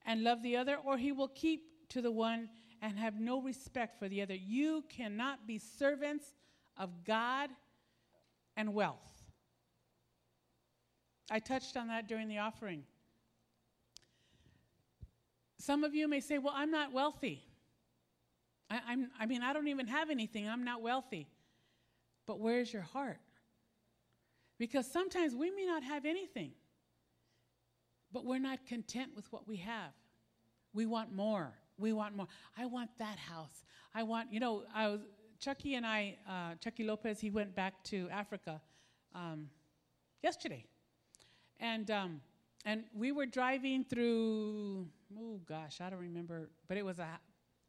[0.05, 2.51] and love the other, or he will keep to the one
[2.83, 4.35] and have no respect for the other.
[4.35, 6.27] You cannot be servants
[6.77, 7.51] of God
[8.57, 9.23] and wealth.
[11.31, 12.83] I touched on that during the offering.
[15.59, 17.45] Some of you may say, Well, I'm not wealthy.
[18.73, 20.49] I, am I mean, I don't even have anything.
[20.49, 21.29] I'm not wealthy.
[22.27, 23.18] But where's your heart?
[24.59, 26.53] Because sometimes we may not have anything,
[28.12, 29.93] but we're not content with what we have.
[30.73, 31.53] We want more.
[31.79, 32.29] We want more.
[32.57, 33.64] I want that house.
[33.95, 35.01] I want, you know, I was,
[35.41, 38.61] Chucky and I, uh, Chucky Lopez, he went back to Africa
[39.14, 39.49] um,
[40.23, 40.64] yesterday.
[41.59, 42.20] And, um,
[42.64, 44.87] and we were driving through,
[45.18, 47.09] oh gosh, I don't remember, but it was a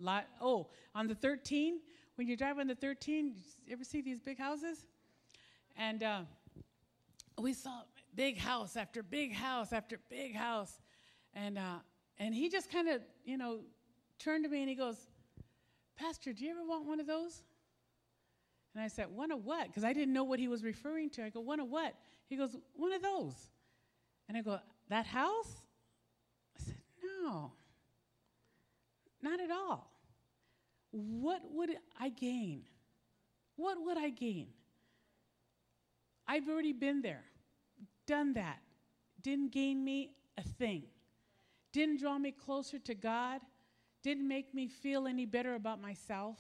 [0.04, 1.80] Lot, oh, on the 13,
[2.16, 3.34] when you drive on the 13,
[3.66, 4.86] you ever see these big houses?
[5.78, 6.22] And uh,
[7.39, 7.84] we saw
[8.14, 10.78] big house after big house after big house.
[11.34, 11.80] And, uh,
[12.20, 13.62] and he just kind of, you know,
[14.20, 14.97] turned to me and he goes,
[15.95, 17.41] Pastor, do you ever want one of those?
[18.76, 19.68] And I said, One of what?
[19.68, 21.24] Because I didn't know what he was referring to.
[21.24, 21.93] I go, One of what?
[22.28, 23.36] He goes, One of those.
[24.28, 25.62] And I go, That house?
[26.60, 26.78] I said,
[27.24, 27.51] No,
[29.22, 29.93] not at all
[30.94, 32.62] what would I gain?
[33.56, 34.48] What would I gain?
[36.28, 37.24] I've already been there,
[38.08, 38.60] done that.
[39.22, 40.84] Didn't gain me a thing.
[41.72, 43.41] didn't draw me closer to God,
[44.04, 46.38] didn't make me feel any better about myself.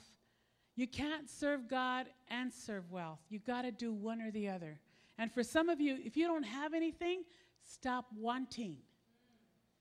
[0.75, 3.19] You can't serve God and serve wealth.
[3.29, 4.79] You got to do one or the other.
[5.17, 7.23] And for some of you, if you don't have anything,
[7.63, 8.77] stop wanting.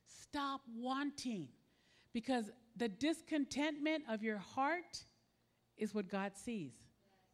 [0.07, 1.49] Stop wanting.
[2.13, 5.05] Because the discontentment of your heart
[5.77, 6.73] is what God sees.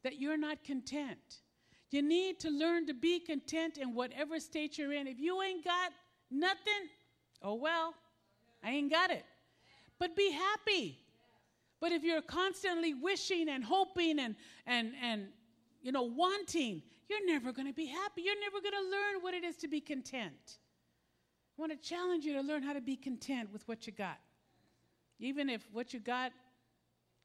[0.02, 1.40] That you're not content.
[1.90, 5.06] You need to learn to be content in whatever state you're in.
[5.06, 5.92] If you ain't got
[6.30, 6.88] nothing,
[7.42, 7.94] oh well,
[8.62, 9.24] I ain't got it.
[9.98, 10.98] But be happy.
[11.80, 14.34] But if you're constantly wishing and hoping and,
[14.66, 15.28] and, and
[15.80, 18.22] you know, wanting, you're never going to be happy.
[18.22, 20.58] You're never going to learn what it is to be content.
[21.56, 24.18] I want to challenge you to learn how to be content with what you got.
[25.18, 26.32] Even if what you got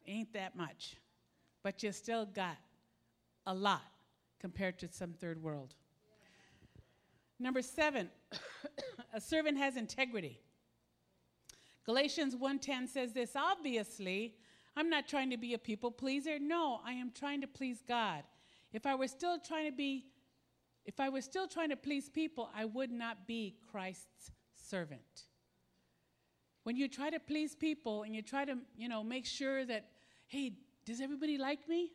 [0.07, 0.97] ain't that much,
[1.61, 2.57] but you still got
[3.45, 3.83] a lot
[4.39, 5.75] compared to some third world.
[7.39, 8.09] Number seven,
[9.13, 10.39] a servant has integrity.
[11.85, 14.35] Galatians 1:10 says this, obviously,
[14.75, 16.39] I'm not trying to be a people pleaser.
[16.39, 18.23] No, I am trying to please God.
[18.71, 20.05] If I were still trying to be
[20.85, 25.23] if I were still trying to please people, I would not be Christ's servant.
[26.64, 29.86] When you try to please people and you try to, you know, make sure that
[30.28, 30.53] hey,
[30.86, 31.91] does everybody like me?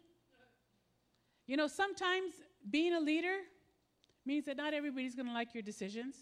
[1.47, 2.35] You know, sometimes
[2.71, 3.39] being a leader
[4.25, 6.16] means that not everybody's going to like your decisions.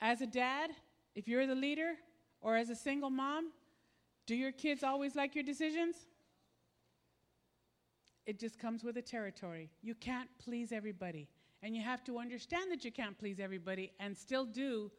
[0.00, 0.70] As a dad,
[1.14, 1.94] if you're the leader,
[2.40, 3.52] or as a single mom,
[4.26, 5.96] do your kids always like your decisions?
[8.26, 9.70] It just comes with the territory.
[9.82, 11.28] You can't please everybody.
[11.62, 14.90] And you have to understand that you can't please everybody and still do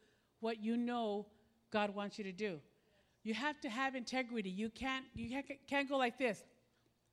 [0.46, 1.26] what you know
[1.72, 2.60] God wants you to do.
[3.24, 4.48] You have to have integrity.
[4.48, 6.38] You can't, you can't go like this.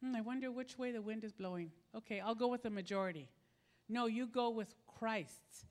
[0.04, 1.72] Hmm, I wonder which way the wind is blowing.
[1.98, 3.28] Okay, I'll go with the majority.
[3.90, 5.66] No, you go with Christ's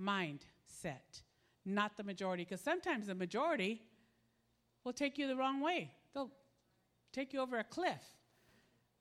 [0.00, 1.20] mindset,
[1.66, 2.44] not the majority.
[2.44, 3.82] Because sometimes the majority
[4.82, 6.30] will take you the wrong way, they'll
[7.12, 8.02] take you over a cliff.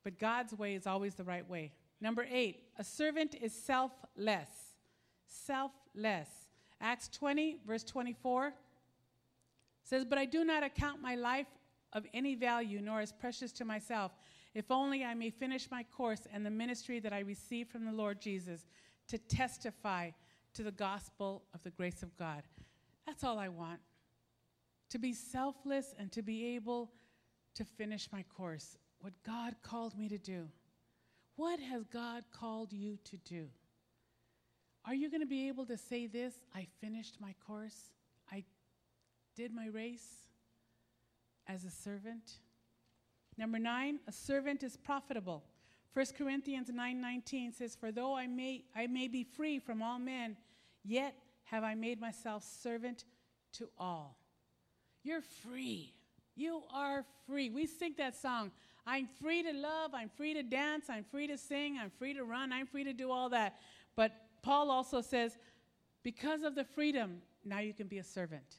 [0.04, 1.72] But God's way is always the right way.
[2.02, 4.50] Number eight, a servant is selfless.
[5.28, 6.41] Selfless.
[6.82, 8.54] Acts 20, verse 24
[9.84, 11.48] says, But I do not account my life
[11.94, 14.12] of any value, nor as precious to myself,
[14.54, 17.92] if only I may finish my course and the ministry that I received from the
[17.92, 18.66] Lord Jesus
[19.08, 20.12] to testify
[20.54, 22.44] to the gospel of the grace of God.
[23.06, 23.80] That's all I want.
[24.90, 26.92] To be selfless and to be able
[27.56, 30.48] to finish my course what God called me to do.
[31.36, 33.48] What has God called you to do?
[34.86, 36.34] Are you going to be able to say this?
[36.56, 37.92] I finished my course.
[38.32, 38.44] I
[39.36, 40.28] did my race
[41.48, 42.40] as a servant.
[43.38, 45.44] Number 9, a servant is profitable.
[45.94, 50.38] 1 Corinthians 9:19 says, "For though I may I may be free from all men,
[50.84, 53.04] yet have I made myself servant
[53.54, 54.18] to all."
[55.04, 55.94] You're free.
[56.36, 57.50] You are free.
[57.50, 58.52] We sing that song,
[58.86, 62.24] I'm free to love, I'm free to dance, I'm free to sing, I'm free to
[62.24, 63.60] run, I'm free to do all that.
[63.96, 65.38] But Paul also says,
[66.04, 68.58] because of the freedom, now you can be a servant.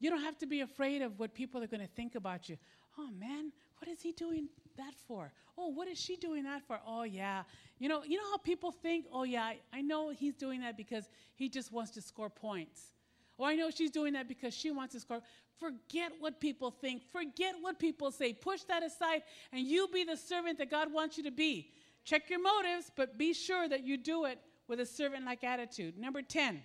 [0.00, 2.56] You don't have to be afraid of what people are going to think about you.
[2.98, 5.32] Oh man, what is he doing that for?
[5.56, 6.80] Oh, what is she doing that for?
[6.86, 7.42] Oh yeah.
[7.78, 11.08] You know, you know how people think, oh yeah, I, know he's doing that because
[11.34, 12.92] he just wants to score points.
[13.38, 15.20] Oh, I know she's doing that because she wants to score.
[15.58, 17.02] Forget what people think.
[17.10, 18.32] Forget what people say.
[18.32, 21.72] Push that aside and you be the servant that God wants you to be.
[22.04, 24.38] Check your motives, but be sure that you do it
[24.68, 25.98] with a servant like attitude.
[25.98, 26.62] Number 10,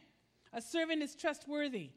[0.51, 1.89] a servant is trustworthy.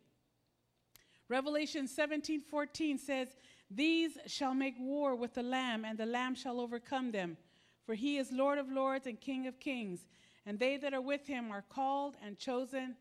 [1.29, 3.29] Revelation 17 14 says,
[3.71, 7.37] These shall make war with the Lamb, and the Lamb shall overcome them.
[7.85, 10.07] For he is Lord of lords and King of kings,
[10.45, 12.97] and they that are with him are called and chosen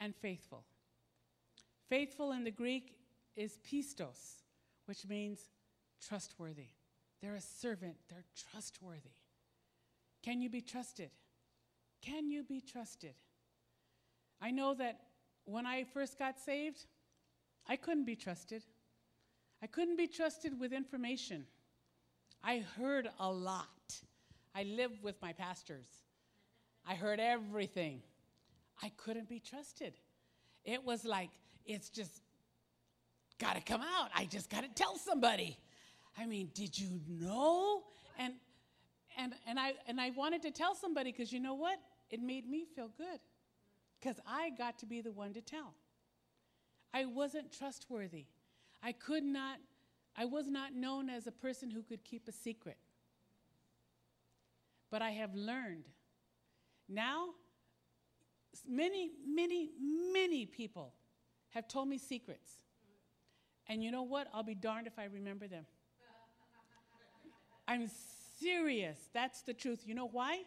[0.00, 0.64] and faithful.
[1.88, 2.96] Faithful in the Greek
[3.36, 4.42] is pistos,
[4.86, 5.40] which means
[6.06, 6.68] trustworthy.
[7.20, 9.14] They're a servant, they're trustworthy.
[10.22, 11.10] Can you be trusted?
[12.02, 13.14] Can you be trusted?
[14.40, 15.00] I know that
[15.44, 16.84] when I first got saved,
[17.68, 18.62] I couldn't be trusted.
[19.62, 21.46] I couldn't be trusted with information.
[22.42, 23.66] I heard a lot.
[24.54, 25.86] I lived with my pastors.
[26.86, 28.02] I heard everything.
[28.82, 29.94] I couldn't be trusted.
[30.64, 31.30] It was like,
[31.66, 32.22] it's just
[33.38, 34.10] got to come out.
[34.14, 35.58] I just got to tell somebody.
[36.16, 37.82] I mean, did you know?
[38.18, 38.34] And
[39.16, 41.78] and and I and I wanted to tell somebody because you know what?
[42.10, 43.20] It made me feel good
[44.00, 45.74] because I got to be the one to tell.
[46.94, 48.26] I wasn't trustworthy.
[48.82, 49.58] I could not.
[50.16, 52.78] I was not known as a person who could keep a secret.
[54.90, 55.84] But I have learned.
[56.88, 57.28] Now,
[58.66, 59.70] many, many,
[60.12, 60.94] many people
[61.50, 62.50] have told me secrets.
[63.68, 64.28] And you know what?
[64.32, 65.66] I'll be darned if I remember them.
[67.68, 67.90] I'm
[68.40, 68.98] serious.
[69.12, 69.82] That's the truth.
[69.84, 70.44] You know why?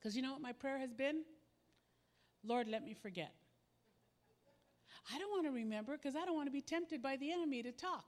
[0.00, 1.22] Because you know what my prayer has been?
[2.42, 3.32] Lord, let me forget.
[5.14, 7.62] I don't want to remember because I don't want to be tempted by the enemy
[7.62, 8.04] to talk.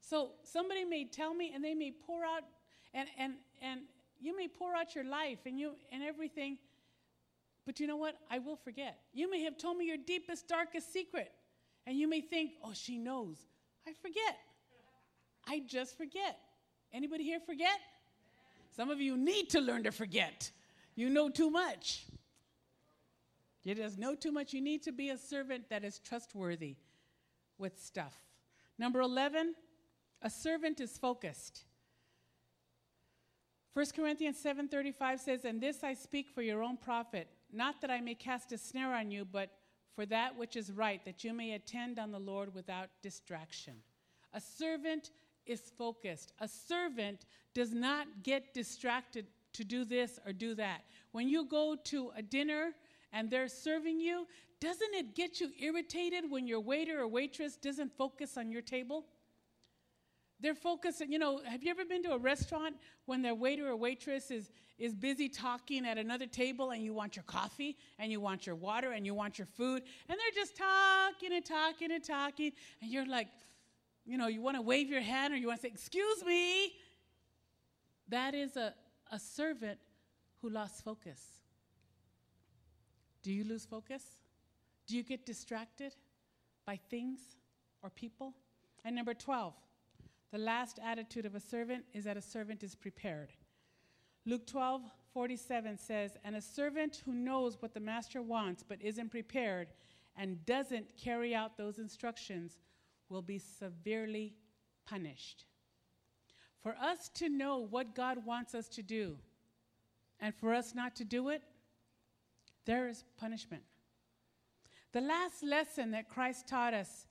[0.00, 2.42] So somebody may tell me and they may pour out
[2.92, 3.80] and and and
[4.20, 6.58] you may pour out your life and you and everything
[7.66, 8.16] but you know what?
[8.30, 8.98] I will forget.
[9.12, 11.32] You may have told me your deepest darkest secret
[11.86, 13.46] and you may think, "Oh, she knows."
[13.86, 14.38] I forget.
[15.46, 16.38] I just forget.
[16.92, 17.80] Anybody here forget?
[18.70, 20.50] Some of you need to learn to forget.
[20.94, 22.06] You know too much.
[23.64, 24.52] You just know too much.
[24.52, 26.76] You need to be a servant that is trustworthy
[27.58, 28.14] with stuff.
[28.78, 29.54] Number 11,
[30.22, 31.64] a servant is focused.
[33.72, 38.00] 1 Corinthians 7:35 says, "And this I speak for your own profit, not that I
[38.00, 39.58] may cast a snare on you, but
[39.94, 43.82] for that which is right, that you may attend on the Lord without distraction."
[44.32, 45.10] A servant
[45.46, 46.32] is focused.
[46.38, 50.84] A servant does not get distracted to do this or do that.
[51.12, 52.72] When you go to a dinner
[53.12, 54.26] and they're serving you,
[54.60, 59.06] doesn't it get you irritated when your waiter or waitress doesn't focus on your table?
[60.40, 62.76] They're focusing, you know, have you ever been to a restaurant
[63.06, 67.16] when their waiter or waitress is, is busy talking at another table and you want
[67.16, 70.56] your coffee and you want your water and you want your food and they're just
[70.56, 72.52] talking and talking and talking
[72.82, 73.28] and you're like,
[74.04, 76.72] you know, you want to wave your hand or you want to say, Excuse me.
[78.08, 78.74] That is a,
[79.10, 79.78] a servant
[80.40, 81.20] who lost focus.
[83.22, 84.02] Do you lose focus?
[84.86, 85.94] Do you get distracted
[86.66, 87.20] by things
[87.82, 88.34] or people?
[88.84, 89.54] And number 12,
[90.30, 93.32] the last attitude of a servant is that a servant is prepared.
[94.26, 94.82] Luke 12,
[95.12, 99.68] 47 says, And a servant who knows what the master wants but isn't prepared
[100.16, 102.58] and doesn't carry out those instructions
[103.08, 104.34] will be severely
[104.86, 105.44] punished.
[106.64, 109.18] For us to know what God wants us to do
[110.18, 111.42] and for us not to do it,
[112.64, 113.62] there is punishment.
[114.92, 117.06] The last lesson that Christ taught us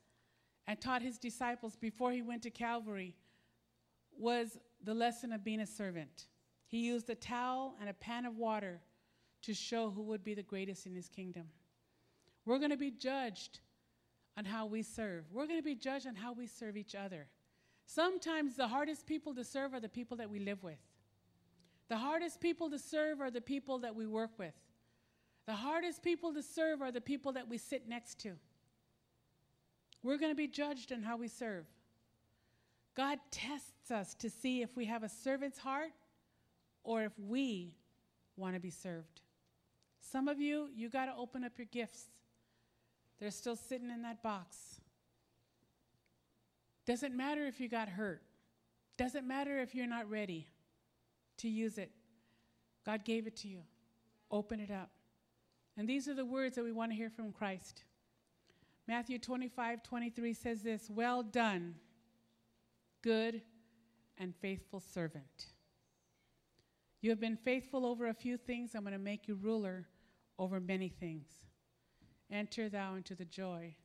[0.66, 3.16] and taught his disciples before he went to Calvary
[4.18, 6.26] was the lesson of being a servant.
[6.66, 8.82] He used a towel and a pan of water
[9.44, 11.46] to show who would be the greatest in his kingdom.
[12.44, 13.60] We're going to be judged
[14.36, 15.26] on how we serve.
[15.32, 17.28] We're going to be judged on how we serve each other.
[17.86, 20.80] Sometimes the hardest people to serve are the people that we live with.
[21.90, 24.54] The hardest people to serve are the people that we work with.
[25.46, 28.34] The hardest people to serve are the people that we sit next to.
[30.02, 31.66] We're going to be judged on how we serve.
[32.96, 35.92] God tests us to see if we have a servant's heart
[36.84, 37.76] or if we
[38.38, 39.22] want to be served.
[40.00, 42.06] Some of you, you got to open up your gifts.
[43.20, 44.73] They're still sitting in that box.
[46.86, 48.22] Doesn't matter if you got hurt.
[48.98, 50.48] Doesn't matter if you're not ready
[51.38, 51.92] to use it.
[52.86, 53.62] God gave it to you.
[54.30, 54.90] Open it up.
[55.78, 57.84] And these are the words that we want to hear from Christ.
[58.88, 61.76] Matthew 25, 23 says this Well done,
[63.02, 63.42] good
[64.18, 65.48] and faithful servant.
[67.02, 68.76] You have been faithful over a few things.
[68.76, 69.88] I'm going to make you ruler
[70.38, 71.28] over many things.
[72.32, 73.76] Enter thou into the joy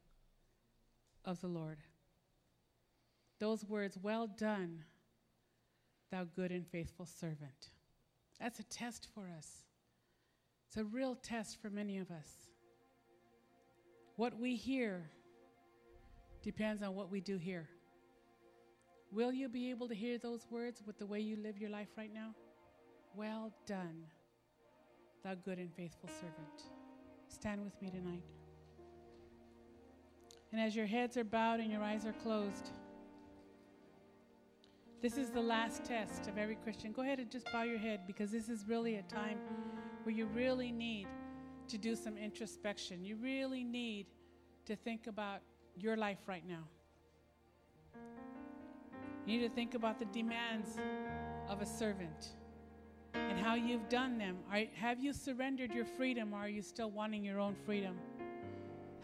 [1.24, 1.78] of the Lord.
[3.40, 4.84] Those words, well done,
[6.10, 7.70] thou good and faithful servant.
[8.40, 9.64] That's a test for us.
[10.66, 12.28] It's a real test for many of us.
[14.16, 15.10] What we hear
[16.42, 17.68] depends on what we do here.
[19.12, 21.88] Will you be able to hear those words with the way you live your life
[21.96, 22.34] right now?
[23.14, 24.04] Well done,
[25.24, 26.72] thou good and faithful servant.
[27.28, 28.24] Stand with me tonight.
[30.52, 32.70] And as your heads are bowed and your eyes are closed,
[35.00, 36.92] this is the last test of every Christian.
[36.92, 39.38] Go ahead and just bow your head because this is really a time
[40.02, 41.06] where you really need
[41.68, 43.04] to do some introspection.
[43.04, 44.06] You really need
[44.66, 45.40] to think about
[45.76, 46.64] your life right now.
[49.24, 50.78] You need to think about the demands
[51.48, 52.30] of a servant
[53.14, 54.38] and how you've done them.
[54.50, 57.96] Are, have you surrendered your freedom or are you still wanting your own freedom?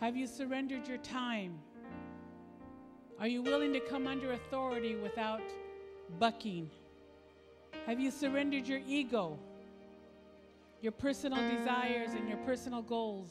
[0.01, 1.59] Have you surrendered your time?
[3.21, 5.43] Are you willing to come under authority without
[6.19, 6.71] bucking?
[7.87, 9.39] Have you surrendered your ego,
[10.81, 13.31] your personal desires, and your personal goals?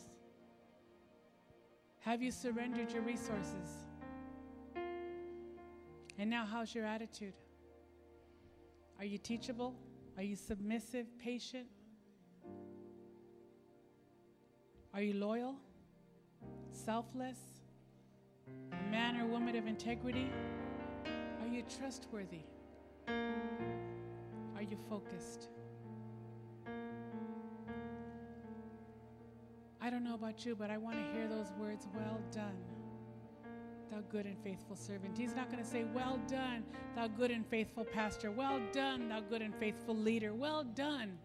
[2.00, 3.88] Have you surrendered your resources?
[6.18, 7.34] And now, how's your attitude?
[9.00, 9.74] Are you teachable?
[10.18, 11.68] Are you submissive, patient?
[14.94, 15.56] Are you loyal?
[16.74, 17.38] selfless?
[18.72, 20.30] A man or woman of integrity?
[21.42, 22.42] Are you trustworthy?
[23.08, 25.50] Are you focused?
[29.82, 32.56] I don't know about you, but I want to hear those words, well done,
[33.92, 35.18] thou good and faithful servant.
[35.18, 36.64] He's not going to say, well done,
[36.96, 38.32] thou good and faithful pastor.
[38.32, 40.34] Well done, thou good and faithful leader.
[40.34, 41.18] Well done,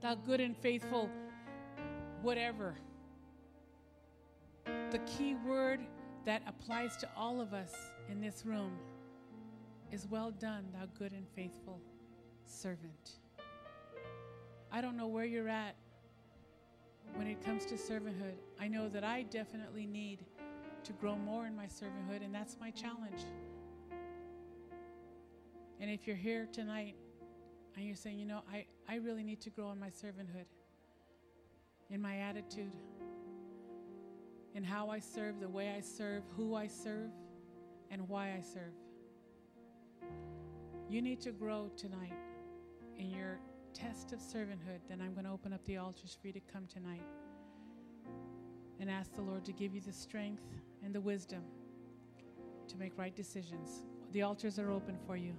[0.00, 1.10] thou good and faithful
[2.22, 2.76] whatever.
[4.64, 5.80] The key word
[6.24, 7.74] that applies to all of us
[8.08, 8.72] in this room
[9.92, 11.80] is well done, thou good and faithful
[12.46, 13.12] servant.
[14.72, 15.74] I don't know where you're at
[17.14, 18.34] when it comes to servanthood.
[18.60, 20.24] I know that I definitely need
[20.84, 23.20] to grow more in my servanthood, and that's my challenge.
[25.80, 26.94] And if you're here tonight
[27.76, 30.46] and you're saying, you know, I, I really need to grow in my servanthood,
[31.90, 32.72] in my attitude,
[34.54, 37.10] in how I serve, the way I serve, who I serve,
[37.90, 38.74] and why I serve.
[40.90, 42.18] You need to grow tonight
[42.98, 43.38] in your
[43.72, 44.80] test of servanthood.
[44.88, 47.06] Then I'm going to open up the altars for you to come tonight
[48.80, 50.42] and ask the Lord to give you the strength
[50.84, 51.44] and the wisdom
[52.66, 53.84] to make right decisions.
[54.10, 55.32] The altars are open for you.